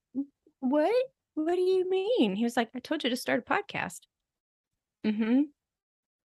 What? 0.59 0.93
What 1.35 1.55
do 1.55 1.61
you 1.61 1.89
mean? 1.89 2.35
He 2.35 2.43
was 2.43 2.55
like, 2.55 2.69
I 2.75 2.79
told 2.79 3.03
you 3.03 3.09
to 3.09 3.17
start 3.17 3.43
a 3.45 3.51
podcast. 3.53 3.99
Mm 5.05 5.17
hmm. 5.17 5.41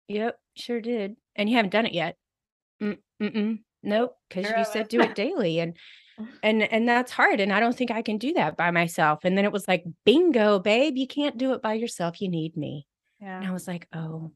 Yep, 0.08 0.38
sure 0.56 0.80
did. 0.80 1.16
And 1.36 1.48
you 1.48 1.56
haven't 1.56 1.70
done 1.70 1.86
it 1.86 1.92
yet. 1.92 2.16
Mm, 2.82 2.98
mm-mm. 3.22 3.58
Nope, 3.82 4.16
because 4.28 4.50
you 4.50 4.64
said 4.64 4.88
do 4.88 5.00
it 5.00 5.14
daily. 5.14 5.60
And 5.60 5.76
and 6.42 6.62
and 6.62 6.88
that's 6.88 7.12
hard 7.12 7.40
and 7.40 7.52
i 7.52 7.60
don't 7.60 7.76
think 7.76 7.90
i 7.90 8.02
can 8.02 8.18
do 8.18 8.32
that 8.32 8.56
by 8.56 8.70
myself 8.70 9.20
and 9.24 9.36
then 9.36 9.44
it 9.44 9.52
was 9.52 9.66
like 9.68 9.84
bingo 10.04 10.58
babe 10.58 10.96
you 10.96 11.06
can't 11.06 11.38
do 11.38 11.52
it 11.52 11.62
by 11.62 11.74
yourself 11.74 12.20
you 12.20 12.28
need 12.28 12.56
me 12.56 12.86
yeah 13.20 13.38
and 13.38 13.46
i 13.46 13.52
was 13.52 13.66
like 13.68 13.86
oh 13.94 14.30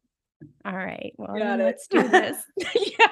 all 0.65 0.77
right 0.77 1.13
well 1.17 1.57
let's 1.57 1.87
do 1.87 2.07
this 2.09 2.37
yeah 2.75 3.07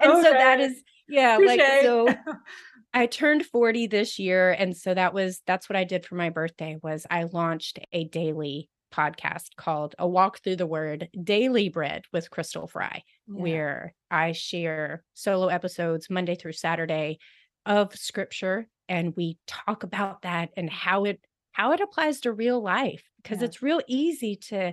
and 0.00 0.12
okay. 0.12 0.22
so 0.22 0.30
that 0.30 0.60
is 0.60 0.82
yeah 1.08 1.38
Touché. 1.38 1.46
like 1.46 1.60
so 1.82 2.08
i 2.94 3.06
turned 3.06 3.44
40 3.44 3.86
this 3.88 4.18
year 4.18 4.52
and 4.52 4.76
so 4.76 4.94
that 4.94 5.14
was 5.14 5.40
that's 5.46 5.68
what 5.68 5.76
i 5.76 5.84
did 5.84 6.04
for 6.04 6.14
my 6.14 6.30
birthday 6.30 6.78
was 6.82 7.06
i 7.10 7.24
launched 7.24 7.78
a 7.92 8.04
daily 8.04 8.68
podcast 8.92 9.56
called 9.56 9.94
a 9.98 10.06
walk 10.06 10.40
through 10.42 10.56
the 10.56 10.66
word 10.66 11.08
daily 11.22 11.68
bread 11.70 12.04
with 12.12 12.30
crystal 12.30 12.66
Freie 12.66 13.04
yeah. 13.26 13.42
where 13.42 13.94
i 14.10 14.32
share 14.32 15.02
solo 15.14 15.48
episodes 15.48 16.10
monday 16.10 16.34
through 16.34 16.52
saturday 16.52 17.18
of 17.66 17.94
scripture 17.94 18.66
and 18.88 19.14
we 19.16 19.38
talk 19.46 19.82
about 19.82 20.22
that 20.22 20.50
and 20.56 20.68
how 20.68 21.04
it 21.04 21.20
how 21.52 21.72
it 21.72 21.80
applies 21.80 22.20
to 22.20 22.32
real 22.32 22.60
life 22.60 23.02
because 23.22 23.38
yeah. 23.40 23.44
it's 23.44 23.62
real 23.62 23.80
easy 23.86 24.36
to 24.36 24.72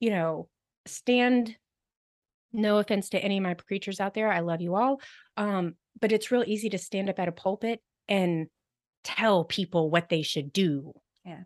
you 0.00 0.10
know 0.10 0.48
stand 0.86 1.56
no 2.52 2.78
offense 2.78 3.10
to 3.10 3.18
any 3.18 3.38
of 3.38 3.42
my 3.42 3.54
preachers 3.54 4.00
out 4.00 4.14
there 4.14 4.30
i 4.30 4.40
love 4.40 4.60
you 4.60 4.74
all 4.74 5.00
um 5.36 5.74
but 6.00 6.12
it's 6.12 6.30
real 6.30 6.44
easy 6.46 6.68
to 6.68 6.78
stand 6.78 7.08
up 7.08 7.18
at 7.18 7.28
a 7.28 7.32
pulpit 7.32 7.80
and 8.08 8.46
tell 9.04 9.44
people 9.44 9.90
what 9.90 10.08
they 10.08 10.22
should 10.22 10.52
do 10.52 10.92
yeah 11.24 11.42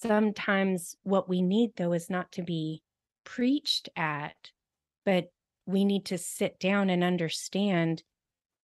sometimes 0.00 0.96
what 1.02 1.28
we 1.28 1.42
need 1.42 1.70
though 1.76 1.92
is 1.92 2.10
not 2.10 2.30
to 2.32 2.42
be 2.42 2.82
preached 3.24 3.88
at 3.96 4.36
but 5.04 5.26
we 5.66 5.84
need 5.84 6.06
to 6.06 6.18
sit 6.18 6.58
down 6.58 6.90
and 6.90 7.04
understand 7.04 8.02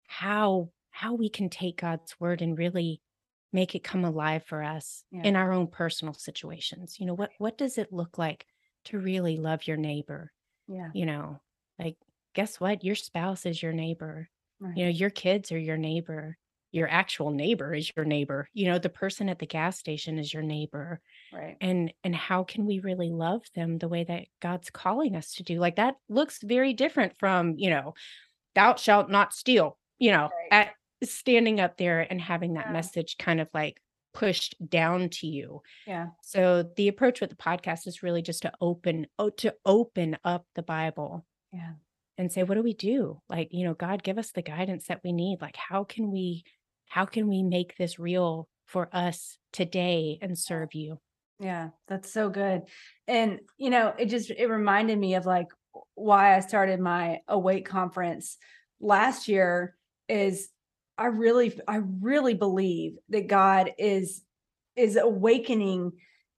how 0.08 0.70
how 0.90 1.14
we 1.14 1.30
can 1.30 1.50
take 1.50 1.82
God's 1.82 2.20
word 2.20 2.42
and 2.42 2.58
really 2.58 3.02
make 3.54 3.76
it 3.76 3.84
come 3.84 4.04
alive 4.04 4.44
for 4.46 4.64
us 4.64 5.04
yeah. 5.12 5.24
in 5.24 5.36
our 5.36 5.52
own 5.52 5.68
personal 5.68 6.14
situations. 6.14 7.00
You 7.00 7.06
know, 7.06 7.14
what 7.14 7.32
what 7.38 7.58
does 7.58 7.78
it 7.78 7.94
look 7.94 8.18
like 8.18 8.46
to 8.86 9.00
really 9.00 9.38
love 9.38 9.68
your 9.68 9.78
neighbor? 9.78 10.32
Yeah. 10.68 10.90
You 10.94 11.06
know, 11.06 11.40
like 11.78 11.98
guess 12.34 12.60
what? 12.60 12.84
Your 12.84 12.96
spouse 12.96 13.46
is 13.46 13.62
your 13.62 13.74
neighbor. 13.74 14.30
Right. 14.60 14.76
You 14.76 14.86
know, 14.86 14.92
your 14.92 15.10
kids 15.10 15.52
are 15.52 15.60
your 15.60 15.78
neighbor. 15.78 16.38
Your 16.72 16.90
actual 16.90 17.32
neighbor 17.32 17.74
is 17.74 17.92
your 17.96 18.06
neighbor. 18.06 18.50
You 18.54 18.68
know, 18.68 18.78
the 18.78 18.90
person 18.90 19.30
at 19.30 19.40
the 19.40 19.46
gas 19.46 19.80
station 19.80 20.20
is 20.20 20.34
your 20.34 20.44
neighbor. 20.44 21.00
Right. 21.32 21.56
And 21.62 21.94
and 22.04 22.16
how 22.16 22.44
can 22.44 22.66
we 22.66 22.80
really 22.80 23.10
love 23.10 23.44
them 23.56 23.78
the 23.78 23.88
way 23.88 24.04
that 24.04 24.26
God's 24.42 24.70
calling 24.70 25.16
us 25.16 25.34
to 25.36 25.44
do? 25.44 25.60
Like 25.60 25.78
that 25.78 25.96
looks 26.10 26.42
very 26.42 26.74
different 26.74 27.14
from, 27.20 27.56
you 27.58 27.70
know, 27.70 27.94
thou 28.56 28.76
shalt 28.76 29.10
not 29.10 29.34
steal 29.34 29.78
you 30.00 30.12
know, 30.12 30.30
right. 30.52 30.52
at 30.52 30.70
standing 31.04 31.60
up 31.60 31.78
there 31.78 32.02
and 32.02 32.20
having 32.20 32.56
that 32.56 32.68
yeah. 32.68 32.74
message 32.74 33.18
kind 33.18 33.40
of 33.40 33.48
like 33.54 33.82
pushed 34.14 34.56
down 34.68 35.10
to 35.10 35.28
you. 35.28 35.62
Yeah. 35.86 36.08
So 36.24 36.64
the 36.76 36.88
approach 36.88 37.22
with 37.22 37.30
the 37.30 37.36
podcast 37.36 37.88
is 37.88 38.02
really 38.02 38.22
just 38.22 38.42
to 38.44 38.52
open 38.60 39.08
oh, 39.20 39.30
to 39.30 39.54
open 39.66 40.18
up 40.24 40.46
the 40.56 40.64
Bible. 40.64 41.26
Yeah. 41.52 41.74
And 42.18 42.32
say 42.32 42.44
what 42.44 42.56
do 42.56 42.64
we 42.64 42.74
do? 42.74 43.22
Like, 43.30 43.50
you 43.52 43.64
know, 43.64 43.76
God 43.76 44.02
give 44.02 44.18
us 44.18 44.32
the 44.32 44.42
guidance 44.42 44.88
that 44.88 45.02
we 45.04 45.12
need. 45.12 45.40
Like 45.42 45.56
how 45.56 45.84
can 45.84 46.12
we 46.12 46.44
how 46.88 47.06
can 47.06 47.28
we 47.28 47.44
make 47.44 47.78
this 47.78 48.00
real 48.00 48.48
for 48.66 48.90
us 48.92 49.38
today 49.54 50.18
and 50.22 50.38
serve 50.38 50.74
you? 50.74 51.00
Yeah, 51.40 51.70
that's 51.88 52.12
so 52.12 52.30
good. 52.30 52.64
And 53.08 53.42
you 53.58 53.70
know, 53.70 53.94
it 53.98 54.08
just 54.08 54.32
it 54.32 54.48
reminded 54.48 54.98
me 54.98 55.14
of 55.14 55.28
like 55.28 55.48
why 55.94 56.36
I 56.36 56.40
started 56.40 56.80
my 56.80 57.20
awake 57.28 57.68
conference 57.68 58.38
last 58.80 59.28
year 59.28 59.77
is 60.10 60.50
I 60.98 61.08
really 61.08 61.60
I 61.68 61.82
really 62.02 62.34
believe 62.34 62.98
that 63.10 63.28
God 63.28 63.72
is 63.78 64.24
is 64.76 64.98
awakening 64.98 65.92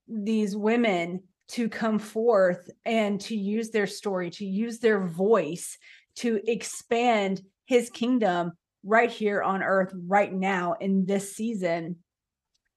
these 0.07 0.55
women 0.55 1.23
to 1.49 1.67
come 1.67 1.99
forth 1.99 2.69
and 2.85 3.19
to 3.21 3.35
use 3.35 3.71
their 3.71 3.87
story, 3.87 4.29
to 4.29 4.45
use 4.45 4.79
their 4.79 5.05
voice 5.05 5.77
to 6.15 6.39
expand 6.47 7.41
his 7.65 7.89
kingdom 7.89 8.51
right 8.83 9.09
here 9.09 9.41
on 9.41 9.63
earth 9.63 9.93
right 10.07 10.33
now 10.33 10.75
in 10.79 11.05
this 11.05 11.35
season. 11.35 11.97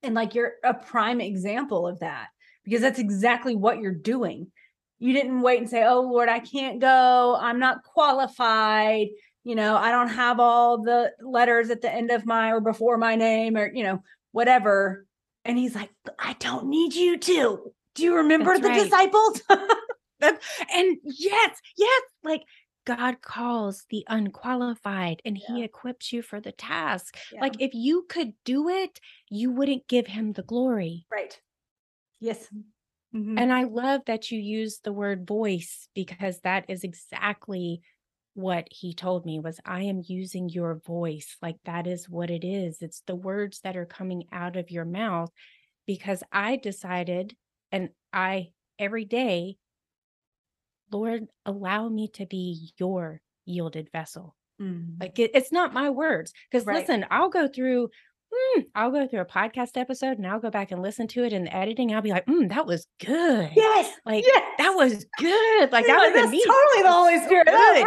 And 0.03 0.15
like 0.15 0.35
you're 0.35 0.55
a 0.65 0.75
prime 0.75 1.21
example 1.21 1.87
of 1.87 2.01
that 2.01 2.29
because 2.65 2.81
that's 2.81 2.99
exactly 2.99 3.57
what 3.57 3.79
you're 3.79 3.93
doing. 3.93 4.51
You 4.99 5.13
didn't 5.13 5.43
wait 5.43 5.59
and 5.59 5.69
say, 5.69 5.85
"Oh 5.85 6.03
Lord, 6.03 6.29
I 6.29 6.39
can't 6.39 6.81
go. 6.81 7.37
I'm 7.41 7.59
not 7.59 7.83
qualified." 7.83 9.09
You 9.45 9.55
know, 9.55 9.77
I 9.77 9.91
don't 9.91 10.09
have 10.09 10.39
all 10.41 10.83
the 10.83 11.13
letters 11.21 11.71
at 11.71 11.83
the 11.83 11.93
end 11.93 12.11
of 12.11 12.25
my 12.25 12.53
or 12.53 12.61
before 12.61 12.97
my 12.97 13.17
name 13.17 13.57
or, 13.57 13.73
you 13.73 13.83
know, 13.83 14.03
whatever. 14.31 15.07
And 15.45 15.59
he's 15.59 15.75
like, 15.75 15.91
I 16.19 16.35
don't 16.39 16.67
need 16.67 16.95
you 16.95 17.19
to. 17.19 17.73
Do 17.95 18.03
you 18.03 18.17
remember 18.17 18.59
That's 18.59 18.63
the 18.63 18.69
right. 18.69 18.85
disciples? 18.85 19.43
and 20.75 20.97
yes, 21.03 21.61
yes, 21.77 22.03
like 22.23 22.43
God 22.85 23.21
calls 23.21 23.85
the 23.91 24.05
unqualified 24.09 25.21
and 25.25 25.37
yeah. 25.37 25.57
he 25.57 25.65
equips 25.65 26.13
you 26.13 26.23
for 26.23 26.41
the 26.41 26.53
task. 26.53 27.17
Yeah. 27.33 27.41
Like 27.41 27.61
if 27.61 27.75
you 27.75 28.07
could 28.09 28.33
do 28.45 28.69
it, 28.69 29.01
you 29.29 29.51
wouldn't 29.51 29.89
give 29.89 30.07
him 30.07 30.33
the 30.33 30.43
glory. 30.43 31.07
Right. 31.11 31.39
Yes. 32.21 32.49
Mm-hmm. 33.15 33.39
And 33.39 33.53
I 33.53 33.65
love 33.65 34.03
that 34.07 34.31
you 34.31 34.39
use 34.39 34.79
the 34.83 34.93
word 34.93 35.27
voice 35.27 35.89
because 35.95 36.41
that 36.41 36.65
is 36.69 36.83
exactly 36.83 37.83
what 38.35 38.66
he 38.71 38.95
told 38.95 39.27
me 39.27 39.38
was 39.40 39.61
I 39.64 39.83
am 39.83 40.03
using 40.07 40.49
your 40.49 40.77
voice. 40.77 41.37
Like 41.42 41.57
that 41.64 41.87
is 41.87 42.09
what 42.09 42.31
it 42.31 42.45
is. 42.45 42.81
It's 42.81 43.03
the 43.07 43.14
words 43.14 43.61
that 43.61 43.77
are 43.77 43.87
coming 43.87 44.25
out 44.33 44.57
of 44.57 44.71
your 44.71 44.85
mouth 44.85 45.31
because 45.87 46.23
I 46.33 46.57
decided 46.57 47.37
and 47.71 47.90
I 48.12 48.51
every 48.79 49.05
day, 49.05 49.57
Lord, 50.90 51.27
allow 51.45 51.88
me 51.88 52.09
to 52.14 52.27
be 52.27 52.73
your 52.79 53.21
yielded 53.45 53.90
vessel. 53.92 54.37
Mm. 54.61 55.01
Like 55.01 55.18
it, 55.18 55.33
it's 55.35 55.53
not 55.53 55.75
my 55.75 55.90
words. 55.90 56.33
Because 56.51 56.66
right. 56.66 56.81
listen, 56.81 57.07
I'll 57.11 57.31
go 57.31 57.49
through 57.49 57.88
mm, 58.33 58.64
I'll 58.75 58.90
go 58.90 59.07
through 59.07 59.21
a 59.21 59.27
podcast 59.27 59.77
episode 59.77 60.18
and 60.18 60.27
I'll 60.27 60.40
go 60.40 60.51
back 60.51 60.71
and 60.71 60.83
listen 60.83 61.07
to 61.09 61.25
it 61.25 61.33
in 61.33 61.45
the 61.45 61.55
editing. 61.55 61.95
I'll 61.95 62.03
be 62.03 62.11
like, 62.11 62.27
mm, 62.27 62.49
that 62.49 62.66
was 62.66 62.87
good. 63.05 63.51
Yes. 63.55 63.95
Like 64.05 64.25
yes. 64.27 64.42
that 64.59 64.71
was 64.71 65.07
good. 65.18 65.71
Like 65.73 65.87
that 65.87 65.99
was 65.99 66.14
that's 66.14 66.47
totally 66.47 66.83
the 66.83 66.92
Holy 66.92 67.18
Spirit. 67.25 67.49
So 67.49 67.53
that 67.53 67.75
was 67.75 67.85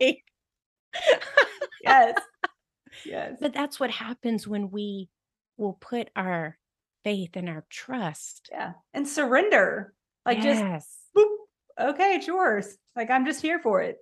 really 0.00 0.08
good. 0.08 0.16
yes. 1.82 2.18
Yes. 3.04 3.38
But 3.40 3.54
that's 3.54 3.78
what 3.78 3.90
happens 3.90 4.46
when 4.46 4.70
we 4.70 5.08
will 5.56 5.74
put 5.74 6.10
our 6.16 6.58
faith 7.04 7.30
and 7.34 7.48
our 7.48 7.64
trust. 7.70 8.48
Yeah. 8.50 8.72
And 8.92 9.06
surrender. 9.06 9.94
Like 10.26 10.42
yes. 10.42 10.58
just 10.58 10.88
boop, 11.16 11.90
okay, 11.90 12.14
it's 12.16 12.26
yours. 12.26 12.76
Like 12.94 13.10
I'm 13.10 13.24
just 13.24 13.40
here 13.40 13.58
for 13.58 13.80
it. 13.80 13.96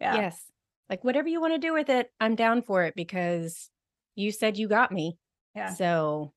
Yeah. 0.00 0.16
Yes. 0.16 0.42
Like 0.88 1.04
whatever 1.04 1.28
you 1.28 1.40
want 1.40 1.54
to 1.54 1.58
do 1.58 1.72
with 1.72 1.88
it, 1.88 2.10
I'm 2.18 2.34
down 2.34 2.62
for 2.62 2.84
it 2.84 2.94
because 2.96 3.70
you 4.20 4.32
said 4.32 4.56
you 4.56 4.68
got 4.68 4.92
me. 4.92 5.16
Yeah. 5.54 5.74
So 5.74 6.32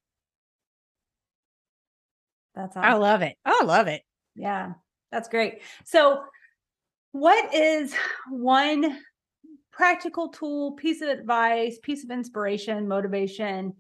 that's 2.56 2.76
awesome. 2.76 2.90
I 2.90 2.96
love 2.96 3.22
it. 3.22 3.36
I 3.46 3.64
love 3.64 3.88
it. 3.88 4.02
Yeah. 4.36 4.74
That's 5.12 5.30
great. 5.30 5.62
So 5.86 6.24
what 7.12 7.54
is 7.54 7.94
one 8.30 9.00
practical 9.72 10.30
tool, 10.30 10.74
piece 10.74 11.02
of 11.02 11.10
advice, 11.10 11.78
piece 11.82 12.04
of 12.04 12.12
inspiration, 12.12 12.88
motivation 12.88 13.74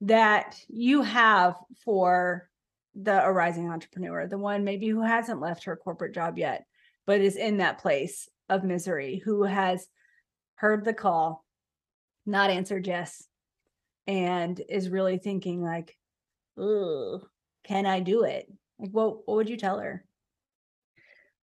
that 0.00 0.56
you 0.68 1.02
have 1.02 1.54
for 1.84 2.48
the 2.94 3.24
arising 3.24 3.70
entrepreneur, 3.70 4.26
the 4.26 4.38
one 4.38 4.64
maybe 4.64 4.88
who 4.88 5.02
hasn't 5.02 5.40
left 5.40 5.64
her 5.64 5.76
corporate 5.76 6.14
job 6.14 6.38
yet, 6.38 6.64
but 7.06 7.20
is 7.20 7.36
in 7.36 7.58
that 7.58 7.78
place 7.78 8.28
of 8.48 8.64
misery, 8.64 9.22
who 9.24 9.44
has 9.44 9.86
heard 10.56 10.84
the 10.84 10.92
call, 10.92 11.44
not 12.26 12.50
answered 12.50 12.86
yes, 12.86 13.26
and 14.10 14.60
is 14.68 14.90
really 14.90 15.18
thinking 15.18 15.62
like, 15.62 15.96
"Oh, 16.56 17.22
can 17.62 17.86
I 17.86 18.00
do 18.00 18.24
it?" 18.24 18.52
Like, 18.80 18.90
what 18.90 19.26
what 19.26 19.36
would 19.36 19.48
you 19.48 19.56
tell 19.56 19.78
her? 19.78 20.04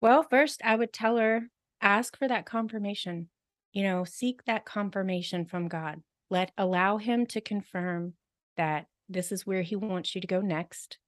Well, 0.00 0.24
first 0.24 0.60
I 0.64 0.74
would 0.74 0.92
tell 0.92 1.16
her 1.16 1.48
ask 1.80 2.18
for 2.18 2.26
that 2.26 2.44
confirmation. 2.44 3.28
You 3.72 3.84
know, 3.84 4.04
seek 4.04 4.44
that 4.44 4.64
confirmation 4.64 5.44
from 5.46 5.68
God. 5.68 6.02
Let 6.28 6.50
allow 6.58 6.96
him 6.96 7.26
to 7.26 7.40
confirm 7.40 8.14
that 8.56 8.86
this 9.08 9.30
is 9.30 9.46
where 9.46 9.62
he 9.62 9.76
wants 9.76 10.14
you 10.16 10.20
to 10.20 10.26
go 10.26 10.40
next. 10.40 10.98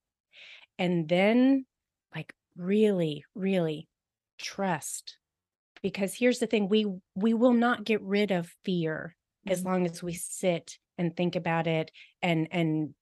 And 0.79 1.09
then 1.09 1.67
like 2.15 2.33
really, 2.57 3.25
really 3.35 3.89
trust. 4.39 5.19
Because 5.83 6.15
here's 6.15 6.39
the 6.39 6.47
thing, 6.47 6.69
we 6.69 6.87
we 7.17 7.35
will 7.35 7.53
not 7.53 7.85
get 7.85 8.01
rid 8.03 8.31
of 8.31 8.55
fear 8.65 9.17
as 9.45 9.61
mm-hmm. 9.61 9.69
long 9.69 9.87
as 9.87 10.05
we 10.05 10.13
sit 10.13 10.79
and 10.99 11.17
think 11.17 11.37
about 11.37 11.67
it 11.67 11.91
and 12.21 12.49
and 12.51 12.95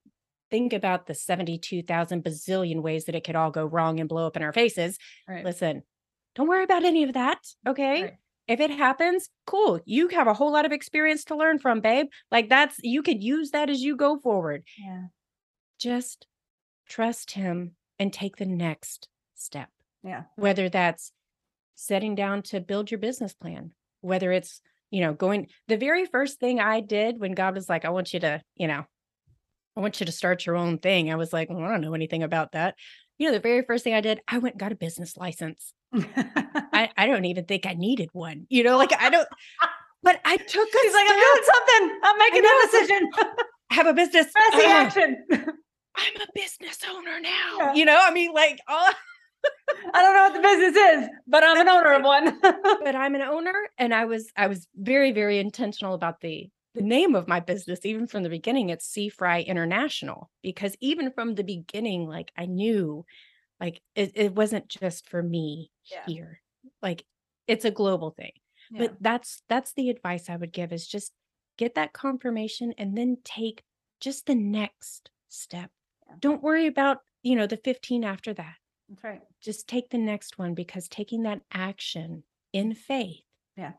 think 0.50 0.72
about 0.72 1.06
the 1.06 1.14
72,000 1.14 2.22
bazillion 2.22 2.80
ways 2.80 3.06
that 3.06 3.14
it 3.14 3.24
could 3.24 3.35
all 3.35 3.50
go 3.50 3.64
wrong 3.64 3.98
and 3.98 4.09
blow 4.09 4.26
up 4.26 4.37
in 4.37 4.42
our 4.42 4.52
faces. 4.52 4.96
Right. 5.28 5.44
Listen, 5.44 5.82
don't 6.37 6.48
worry 6.48 6.62
about 6.62 6.85
any 6.85 7.02
of 7.02 7.14
that. 7.14 7.40
Okay. 7.66 8.02
Right. 8.02 8.14
If 8.46 8.61
it 8.61 8.70
happens, 8.70 9.28
cool. 9.44 9.80
You 9.85 10.06
have 10.09 10.28
a 10.28 10.35
whole 10.35 10.52
lot 10.52 10.64
of 10.64 10.70
experience 10.70 11.24
to 11.24 11.37
learn 11.37 11.59
from, 11.59 11.80
babe. 11.80 12.06
Like 12.30 12.48
that's, 12.48 12.76
you 12.80 13.02
could 13.02 13.24
use 13.24 13.50
that 13.50 13.68
as 13.68 13.80
you 13.80 13.96
go 13.96 14.20
forward. 14.20 14.62
Yeah. 14.78 15.06
Just 15.80 16.28
trust 16.88 17.32
him 17.32 17.72
and 17.98 18.12
take 18.12 18.37
the 18.37 18.46
next 18.46 19.09
step. 19.35 19.68
Yeah. 20.04 20.24
Whether 20.37 20.68
that's 20.68 21.11
setting 21.74 22.14
down 22.14 22.42
to 22.42 22.61
build 22.61 22.92
your 22.92 23.00
business 23.00 23.35
plan, 23.35 23.72
whether 24.00 24.30
it's, 24.30 24.61
you 24.90 25.01
know, 25.01 25.12
going, 25.12 25.49
the 25.68 25.77
very 25.77 26.07
first 26.07 26.38
thing 26.38 26.61
I 26.61 26.81
did 26.81 27.18
when 27.18 27.33
God 27.33 27.55
was 27.55 27.68
like, 27.68 27.85
I 27.85 27.90
want 27.90 28.12
you 28.14 28.20
to, 28.20 28.42
you 28.57 28.68
know, 28.68 28.85
I 29.77 29.81
want 29.81 30.01
you 30.01 30.07
to 30.07 30.12
start 30.12 30.46
your 30.46 30.57
own 30.57 30.79
thing. 30.79 31.12
I 31.12 31.16
was 31.16 31.33
like, 31.33 31.51
well, 31.51 31.62
I 31.62 31.68
don't 31.68 31.83
know 31.83 31.94
anything 31.94 32.22
about 32.22 32.53
that. 32.53 32.77
You 33.18 33.27
know, 33.27 33.33
the 33.33 33.40
very 33.40 33.62
first 33.62 33.85
thing 33.85 33.94
I 33.94 34.01
did, 34.01 34.20
I 34.29 34.38
went 34.38 34.59
got 34.59 34.72
a 34.72 34.77
business 34.77 35.16
license. 35.16 35.72
I, 35.94 36.90
I 36.96 37.07
don't 37.07 37.25
even 37.25 37.44
think 37.44 37.66
I 37.66 37.75
needed 37.75 38.09
one. 38.12 38.46
You 38.49 38.64
know, 38.64 38.79
like 38.79 38.92
I 38.99 39.11
don't, 39.11 39.29
but 40.03 40.20
I 40.25 40.37
took 40.37 40.68
a 40.68 40.79
He's 40.83 40.92
like, 40.92 41.11
I'm 41.11 41.16
doing 41.16 41.44
something. 41.44 42.01
I'm 42.03 42.18
making 42.18 42.44
a 42.44 42.66
decision. 42.66 43.11
have 43.70 43.87
a 43.87 43.94
business. 43.94 44.27
Press 44.33 44.62
the 44.62 44.68
action. 44.68 45.25
I'm 45.31 46.22
a 46.22 46.27
business 46.35 46.79
owner 46.90 47.20
now. 47.20 47.57
Yeah. 47.59 47.75
You 47.75 47.85
know, 47.85 47.99
I 48.01 48.12
mean, 48.12 48.33
like, 48.33 48.61
oh, 48.68 48.92
I 49.94 50.02
don't 50.02 50.14
know 50.14 50.22
what 50.22 50.35
the 50.35 50.40
business 50.40 50.76
is, 50.76 51.09
but 51.26 51.44
I'm 51.44 51.61
an 51.61 51.68
owner 51.68 51.92
of 51.94 52.02
one. 52.02 52.38
but 52.42 52.94
I'm 52.94 53.14
an 53.14 53.22
owner, 53.22 53.54
and 53.78 53.94
I 53.94 54.04
was 54.04 54.30
I 54.37 54.46
was 54.46 54.66
very 54.76 55.12
very 55.12 55.38
intentional 55.38 55.94
about 55.94 56.20
the 56.20 56.50
the 56.74 56.82
name 56.82 57.14
of 57.14 57.28
my 57.28 57.40
business. 57.40 57.80
Even 57.85 58.06
from 58.06 58.22
the 58.22 58.28
beginning, 58.28 58.70
it's 58.70 58.87
Sea 58.87 59.09
Freie 59.09 59.42
International 59.42 60.30
because 60.42 60.76
even 60.80 61.11
from 61.11 61.35
the 61.35 61.44
beginning, 61.44 62.06
like 62.06 62.30
I 62.37 62.46
knew, 62.46 63.04
like 63.61 63.80
it, 63.94 64.12
it 64.14 64.35
wasn't 64.35 64.68
just 64.68 65.09
for 65.09 65.22
me 65.22 65.70
yeah. 65.90 66.02
here. 66.06 66.40
Like 66.82 67.04
it's 67.46 67.64
a 67.64 67.70
global 67.70 68.11
thing. 68.11 68.32
Yeah. 68.70 68.78
But 68.80 68.96
that's 69.00 69.42
that's 69.48 69.72
the 69.72 69.90
advice 69.90 70.28
I 70.28 70.37
would 70.37 70.52
give 70.52 70.72
is 70.72 70.87
just 70.87 71.12
get 71.56 71.74
that 71.74 71.92
confirmation 71.92 72.74
and 72.76 72.96
then 72.96 73.18
take 73.24 73.62
just 74.00 74.26
the 74.26 74.35
next 74.35 75.11
step. 75.28 75.70
Yeah. 76.06 76.16
Don't 76.20 76.42
worry 76.42 76.66
about, 76.66 76.98
you 77.22 77.37
know, 77.37 77.46
the 77.46 77.56
15 77.56 78.04
after 78.04 78.35
that. 78.35 78.54
That's 78.88 79.05
right. 79.05 79.20
Just 79.40 79.68
take 79.68 79.90
the 79.90 79.99
next 79.99 80.38
one 80.38 80.55
because 80.55 80.88
taking 80.88 81.22
that 81.25 81.40
action 81.53 82.22
in 82.53 82.75
faith 82.75 83.20
yeah 83.57 83.72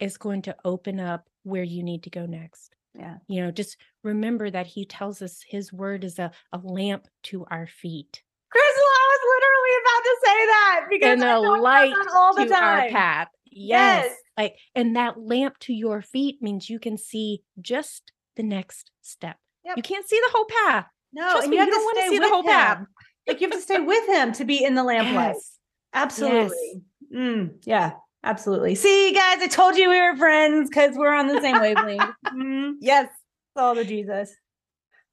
is 0.00 0.16
going 0.16 0.42
to 0.42 0.56
open 0.64 1.00
up 1.00 1.26
where 1.42 1.62
you 1.62 1.82
need 1.82 2.02
to 2.04 2.10
go 2.10 2.26
next. 2.26 2.74
Yeah. 2.98 3.16
You 3.28 3.42
know, 3.42 3.50
just 3.50 3.76
remember 4.02 4.50
that 4.50 4.66
he 4.66 4.84
tells 4.84 5.20
us 5.22 5.44
his 5.46 5.72
word 5.72 6.04
is 6.04 6.18
a, 6.18 6.30
a 6.52 6.58
lamp 6.62 7.06
to 7.24 7.44
our 7.50 7.66
feet. 7.66 8.22
Crystal, 8.50 8.82
I 8.82 9.06
was 9.10 9.20
literally 9.34 9.74
about 9.82 10.04
to 10.04 10.16
say 10.24 10.46
that 10.46 10.86
because 10.90 11.12
and 11.12 11.22
a 11.24 11.60
light 11.60 11.94
all 12.14 12.34
the 12.34 12.44
to 12.44 12.50
time. 12.50 12.62
our 12.62 12.88
path. 12.90 13.28
Yes. 13.46 14.04
yes. 14.06 14.16
Like, 14.36 14.56
and 14.74 14.96
that 14.96 15.18
lamp 15.18 15.58
to 15.60 15.72
your 15.72 16.02
feet 16.02 16.40
means 16.40 16.70
you 16.70 16.78
can 16.78 16.98
see 16.98 17.42
just 17.60 18.12
the 18.36 18.42
next 18.42 18.90
step. 19.00 19.36
Yep. 19.64 19.76
You 19.76 19.82
can't 19.82 20.08
see 20.08 20.20
the 20.24 20.30
whole 20.32 20.46
path. 20.66 20.86
No, 21.12 21.30
Trust 21.30 21.42
and 21.44 21.50
me, 21.50 21.56
you, 21.58 21.64
you 21.64 21.70
don't 21.70 21.82
want 21.82 21.98
to 21.98 22.08
see 22.10 22.18
the 22.18 22.28
whole 22.28 22.42
him. 22.42 22.48
path. 22.50 22.84
Like 23.26 23.40
you 23.40 23.48
have 23.48 23.56
to 23.56 23.62
stay 23.62 23.80
with 23.80 24.06
him 24.08 24.32
to 24.32 24.44
be 24.44 24.64
in 24.64 24.74
the 24.74 24.84
lamplight. 24.84 25.34
Yes. 25.34 25.58
Absolutely. 25.94 26.82
Yes. 27.10 27.14
Mm, 27.14 27.54
yeah, 27.64 27.92
absolutely. 28.24 28.74
See, 28.74 29.12
guys, 29.12 29.38
I 29.40 29.46
told 29.46 29.76
you 29.76 29.88
we 29.88 30.00
were 30.00 30.16
friends 30.16 30.68
because 30.68 30.96
we're 30.96 31.14
on 31.14 31.28
the 31.28 31.40
same 31.40 31.60
wavelength. 31.60 32.10
mm, 32.26 32.72
yes, 32.80 33.08
all 33.54 33.74
the 33.74 33.84
Jesus. 33.84 34.34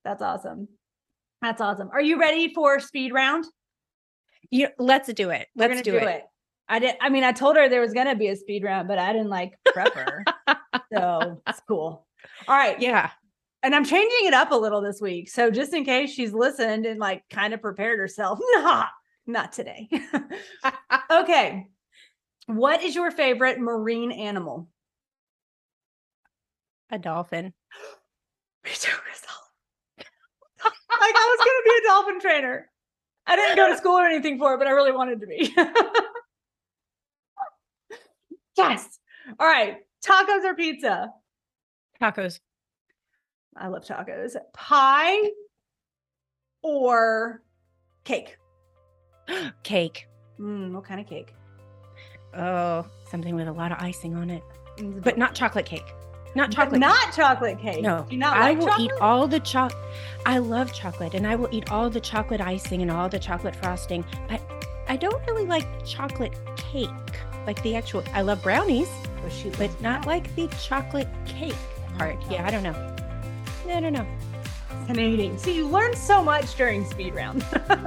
That's 0.03 0.21
awesome. 0.21 0.67
That's 1.41 1.61
awesome. 1.61 1.89
Are 1.93 2.01
you 2.01 2.19
ready 2.19 2.53
for 2.53 2.79
speed 2.79 3.13
round? 3.13 3.45
You 4.49 4.69
let's 4.79 5.11
do 5.13 5.29
it. 5.29 5.47
Let's 5.55 5.81
do, 5.81 5.91
do 5.91 5.97
it. 5.97 6.03
it. 6.03 6.23
I 6.67 6.79
did. 6.79 6.95
I 6.99 7.09
mean, 7.09 7.23
I 7.23 7.31
told 7.31 7.55
her 7.57 7.69
there 7.69 7.81
was 7.81 7.93
gonna 7.93 8.15
be 8.15 8.27
a 8.27 8.35
speed 8.35 8.63
round, 8.63 8.87
but 8.87 8.97
I 8.97 9.13
didn't 9.13 9.29
like 9.29 9.53
prep 9.65 9.93
her. 9.93 10.23
so 10.93 11.41
it's 11.47 11.61
cool. 11.67 12.07
All 12.47 12.55
right. 12.57 12.79
Yeah. 12.81 13.11
And 13.63 13.75
I'm 13.75 13.85
changing 13.85 14.27
it 14.27 14.33
up 14.33 14.51
a 14.51 14.55
little 14.55 14.81
this 14.81 14.99
week. 15.01 15.29
So 15.29 15.51
just 15.51 15.73
in 15.73 15.85
case 15.85 16.11
she's 16.11 16.33
listened 16.33 16.85
and 16.85 16.99
like 16.99 17.23
kind 17.29 17.53
of 17.53 17.61
prepared 17.61 17.99
herself. 17.99 18.39
Nah, 18.55 18.85
not 19.27 19.51
today. 19.51 19.87
okay. 21.11 21.67
What 22.47 22.83
is 22.83 22.95
your 22.95 23.11
favorite 23.11 23.59
marine 23.59 24.11
animal? 24.11 24.67
A 26.89 26.97
dolphin. 26.97 27.45
Me 28.63 28.71
too, 28.73 28.91
like 29.97 31.15
I 31.15 31.35
was 31.35 31.39
gonna 31.39 31.63
be 31.65 31.71
a 31.79 31.87
dolphin 31.87 32.19
trainer. 32.19 32.69
I 33.25 33.35
didn't 33.35 33.55
go 33.55 33.69
to 33.69 33.77
school 33.77 33.93
or 33.93 34.05
anything 34.05 34.37
for 34.37 34.55
it, 34.55 34.57
but 34.57 34.67
I 34.67 34.71
really 34.71 34.91
wanted 34.91 35.21
to 35.21 35.27
be. 35.27 35.55
yes. 38.57 38.99
All 39.39 39.47
right. 39.47 39.77
Tacos 40.05 40.43
or 40.43 40.55
pizza? 40.55 41.11
Tacos. 42.01 42.39
I 43.55 43.67
love 43.67 43.83
tacos. 43.83 44.35
Pie 44.53 45.17
or 46.61 47.41
cake? 48.03 48.37
cake. 49.63 50.07
Mm, 50.39 50.73
what 50.73 50.85
kind 50.85 50.99
of 50.99 51.07
cake? 51.07 51.33
Oh, 52.33 52.85
something 53.09 53.35
with 53.35 53.47
a 53.47 53.51
lot 53.51 53.71
of 53.71 53.77
icing 53.79 54.15
on 54.15 54.29
it, 54.29 54.43
but 55.03 55.17
not 55.17 55.35
chocolate 55.35 55.65
cake. 55.65 55.83
Not 56.33 56.49
chocolate. 56.49 56.79
But 56.79 56.87
not 56.87 57.05
cake. 57.07 57.13
chocolate 57.15 57.59
cake. 57.59 57.81
No, 57.81 58.05
Do 58.09 58.15
not 58.15 58.37
I 58.37 58.51
like 58.51 58.59
will 58.59 58.67
chocolate? 58.67 58.85
eat 58.85 59.01
all 59.01 59.27
the 59.27 59.39
chocolate. 59.41 59.83
I 60.25 60.37
love 60.37 60.71
chocolate, 60.73 61.13
and 61.13 61.27
I 61.27 61.35
will 61.35 61.49
eat 61.51 61.69
all 61.71 61.89
the 61.89 61.99
chocolate 61.99 62.39
icing 62.39 62.81
and 62.81 62.89
all 62.89 63.09
the 63.09 63.19
chocolate 63.19 63.55
frosting. 63.57 64.05
But 64.29 64.39
I 64.87 64.95
don't 64.95 65.21
really 65.27 65.45
like 65.45 65.67
chocolate 65.85 66.33
cake, 66.55 66.89
like 67.45 67.61
the 67.63 67.75
actual. 67.75 68.01
I 68.13 68.21
love 68.21 68.41
brownies, 68.41 68.89
but 69.57 69.81
not 69.81 70.05
like 70.07 70.33
the 70.37 70.47
chocolate 70.61 71.09
cake 71.25 71.55
part. 71.97 72.15
Yeah, 72.29 72.47
I 72.47 72.51
don't 72.51 72.63
know. 72.63 72.90
I 73.71 73.79
don't 73.79 73.93
know. 73.93 74.07
Fascinating. 74.67 75.37
So 75.37 75.49
you 75.49 75.67
learned 75.67 75.97
so 75.97 76.23
much 76.23 76.55
during 76.55 76.85
speed 76.85 77.15
round. 77.15 77.45
all 77.69 77.77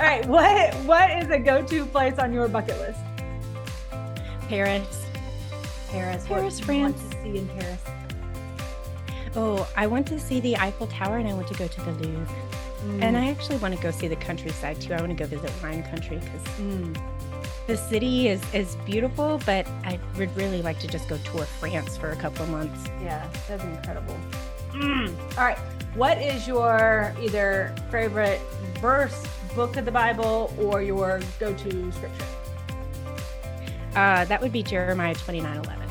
right, 0.00 0.26
what 0.26 0.74
what 0.84 1.10
is 1.22 1.30
a 1.30 1.38
go-to 1.38 1.86
place 1.86 2.18
on 2.18 2.32
your 2.32 2.48
bucket 2.48 2.78
list? 2.78 3.00
Paris. 4.48 5.06
Paris. 5.88 6.26
Paris, 6.26 6.60
France. 6.60 7.00
to 7.10 7.22
see 7.22 7.38
in 7.38 7.48
Paris? 7.48 7.80
Oh, 9.34 9.68
I 9.76 9.86
want 9.86 10.06
to 10.08 10.18
see 10.18 10.40
the 10.40 10.56
Eiffel 10.56 10.86
Tower 10.86 11.18
and 11.18 11.28
I 11.28 11.34
want 11.34 11.48
to 11.48 11.54
go 11.54 11.68
to 11.68 11.80
the 11.82 11.92
Louvre. 11.92 12.34
Mm. 12.84 13.02
And 13.02 13.16
I 13.16 13.28
actually 13.28 13.58
want 13.58 13.74
to 13.74 13.82
go 13.82 13.90
see 13.90 14.08
the 14.08 14.16
countryside 14.16 14.80
too. 14.80 14.94
I 14.94 15.00
want 15.00 15.16
to 15.16 15.16
go 15.16 15.26
visit 15.26 15.50
wine 15.62 15.82
country 15.84 16.18
because 16.18 16.48
mm. 16.58 16.96
the 17.66 17.76
city 17.76 18.28
is 18.28 18.42
is 18.54 18.76
beautiful, 18.86 19.40
but 19.44 19.66
I 19.84 19.98
would 20.16 20.34
really 20.36 20.62
like 20.62 20.78
to 20.80 20.88
just 20.88 21.08
go 21.08 21.18
tour 21.18 21.44
France 21.44 21.96
for 21.96 22.10
a 22.10 22.16
couple 22.16 22.44
of 22.44 22.50
months. 22.50 22.88
Yeah, 23.02 23.28
that'd 23.48 23.66
be 23.66 23.76
incredible. 23.76 24.16
Mm. 24.76 25.38
All 25.38 25.44
right. 25.44 25.58
What 25.94 26.18
is 26.18 26.46
your 26.46 27.14
either 27.20 27.74
favorite 27.90 28.40
verse, 28.80 29.26
book 29.54 29.76
of 29.76 29.86
the 29.86 29.92
Bible, 29.92 30.54
or 30.58 30.82
your 30.82 31.20
go 31.40 31.54
to 31.54 31.92
scripture? 31.92 32.24
Uh, 33.94 34.26
that 34.26 34.42
would 34.42 34.52
be 34.52 34.62
Jeremiah 34.62 35.14
29 35.14 35.56
11. 35.56 35.88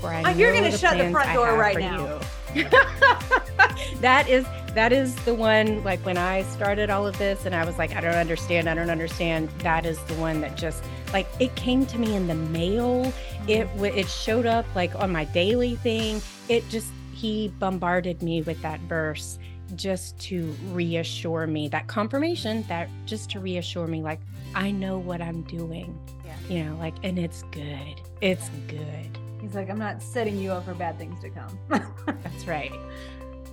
Where 0.00 0.12
I 0.12 0.22
oh, 0.24 0.36
you're 0.36 0.52
going 0.52 0.70
to 0.70 0.78
shut 0.78 0.96
the 0.96 1.10
front 1.10 1.34
door 1.34 1.56
right 1.56 1.78
now. 1.78 2.20
that 4.00 4.28
is 4.28 4.46
that 4.74 4.92
is 4.92 5.14
the 5.24 5.34
one 5.34 5.82
like 5.82 6.00
when 6.06 6.16
I 6.16 6.42
started 6.44 6.90
all 6.90 7.06
of 7.06 7.18
this 7.18 7.46
and 7.46 7.54
I 7.54 7.64
was 7.64 7.78
like 7.78 7.94
I 7.94 8.00
don't 8.00 8.14
understand 8.14 8.68
I 8.68 8.74
don't 8.74 8.90
understand 8.90 9.48
that 9.60 9.84
is 9.84 9.98
the 10.04 10.14
one 10.14 10.40
that 10.40 10.56
just 10.56 10.84
like 11.12 11.26
it 11.38 11.54
came 11.56 11.86
to 11.86 11.98
me 11.98 12.14
in 12.14 12.26
the 12.28 12.34
mail 12.34 13.12
it 13.48 13.68
it 13.80 14.08
showed 14.08 14.46
up 14.46 14.64
like 14.74 14.94
on 14.96 15.10
my 15.12 15.24
daily 15.26 15.76
thing 15.76 16.22
it 16.48 16.68
just 16.68 16.92
he 17.20 17.48
bombarded 17.58 18.22
me 18.22 18.42
with 18.42 18.60
that 18.62 18.80
verse 18.80 19.38
just 19.76 20.18
to 20.18 20.54
reassure 20.72 21.46
me 21.46 21.68
that 21.68 21.86
confirmation 21.86 22.64
that 22.68 22.88
just 23.06 23.30
to 23.30 23.40
reassure 23.40 23.86
me 23.86 24.02
like 24.02 24.20
I 24.54 24.70
know 24.70 24.98
what 24.98 25.20
I'm 25.20 25.42
doing 25.42 25.96
yeah. 26.24 26.34
you 26.48 26.64
know 26.64 26.76
like 26.76 26.94
and 27.02 27.18
it's 27.18 27.42
good 27.52 28.00
it's 28.20 28.48
good 28.66 29.18
he's 29.40 29.54
like 29.54 29.70
I'm 29.70 29.78
not 29.78 30.02
setting 30.02 30.38
you 30.38 30.50
up 30.52 30.64
for 30.64 30.74
bad 30.74 30.98
things 30.98 31.20
to 31.20 31.30
come 31.30 31.58
that's 32.06 32.46
right 32.46 32.72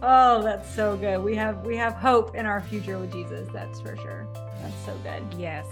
Oh, 0.01 0.43
that's 0.43 0.71
so 0.75 0.95
good. 0.95 1.23
We 1.23 1.35
have 1.35 1.65
we 1.65 1.75
have 1.75 1.93
hope 1.93 2.35
in 2.35 2.45
our 2.45 2.61
future 2.61 2.99
with 2.99 3.11
Jesus. 3.11 3.49
That's 3.51 3.79
for 3.81 3.95
sure. 3.97 4.27
That's 4.61 4.85
so 4.85 4.95
good. 5.03 5.23
Yes. 5.39 5.65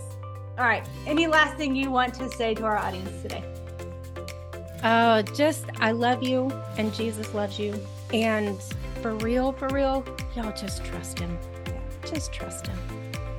All 0.58 0.66
right. 0.66 0.88
Any 1.06 1.28
last 1.28 1.58
thing 1.58 1.76
you 1.76 1.92
want 1.92 2.14
to 2.16 2.30
say 2.32 2.56
to 2.56 2.64
our 2.64 2.78
audience 2.78 3.22
today? 3.22 3.44
Uh, 4.84 5.22
just 5.22 5.66
I 5.80 5.92
love 5.92 6.24
you 6.24 6.52
and 6.78 6.94
Jesus 6.94 7.34
loves 7.34 7.60
you. 7.60 7.74
And 8.14 8.62
for 9.02 9.16
real, 9.16 9.52
for 9.52 9.68
real, 9.70 10.06
y'all 10.36 10.54
just 10.56 10.84
trust 10.86 11.20
him. 11.20 11.38
Just 12.06 12.32
trust 12.32 12.68
him. 12.68 12.78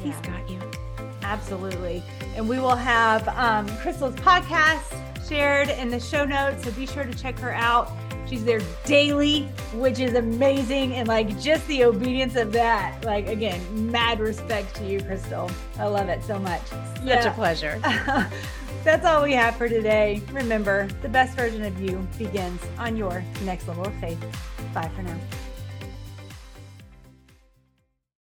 He's 0.01 0.15
yeah. 0.15 0.41
got 0.41 0.51
you. 0.51 0.61
Absolutely. 1.23 2.03
And 2.37 2.49
we 2.49 2.59
will 2.59 2.77
have 2.77 3.27
um, 3.29 3.69
Crystal's 3.79 4.15
podcast 4.17 4.97
shared 5.29 5.69
in 5.69 5.91
the 5.91 6.01
show 6.01 6.25
notes. 6.25 6.65
So 6.65 6.71
be 6.73 6.87
sure 6.87 7.05
to 7.05 7.15
check 7.15 7.39
her 7.39 7.53
out. 7.53 7.91
She's 8.29 8.45
there 8.45 8.61
daily, 8.85 9.43
which 9.75 10.01
is 10.01 10.15
amazing. 10.15 10.95
And 10.95 11.07
like 11.07 11.41
just 11.41 11.67
the 11.69 11.85
obedience 11.85 12.37
of 12.37 12.53
that, 12.53 13.05
like 13.05 13.29
again, 13.29 13.91
mad 13.91 14.19
respect 14.21 14.75
to 14.77 14.87
you, 14.87 15.01
Crystal. 15.01 15.51
I 15.79 15.87
love 15.87 16.09
it 16.09 16.25
so 16.25 16.39
much. 16.39 16.63
Such 16.67 17.05
yeah. 17.05 17.31
a 17.31 17.35
pleasure. 17.35 17.81
That's 18.87 19.05
all 19.05 19.25
we 19.25 19.33
have 19.33 19.57
for 19.57 19.69
today. 19.69 20.23
Remember, 20.31 20.87
the 21.03 21.09
best 21.09 21.37
version 21.37 21.65
of 21.65 21.81
you 21.81 22.07
begins 22.17 22.61
on 22.79 22.97
your 22.97 23.25
next 23.43 23.67
level 23.67 23.85
of 23.85 23.95
faith. 23.95 24.17
Bye 24.73 24.89
for 24.95 25.03
now. 25.03 25.19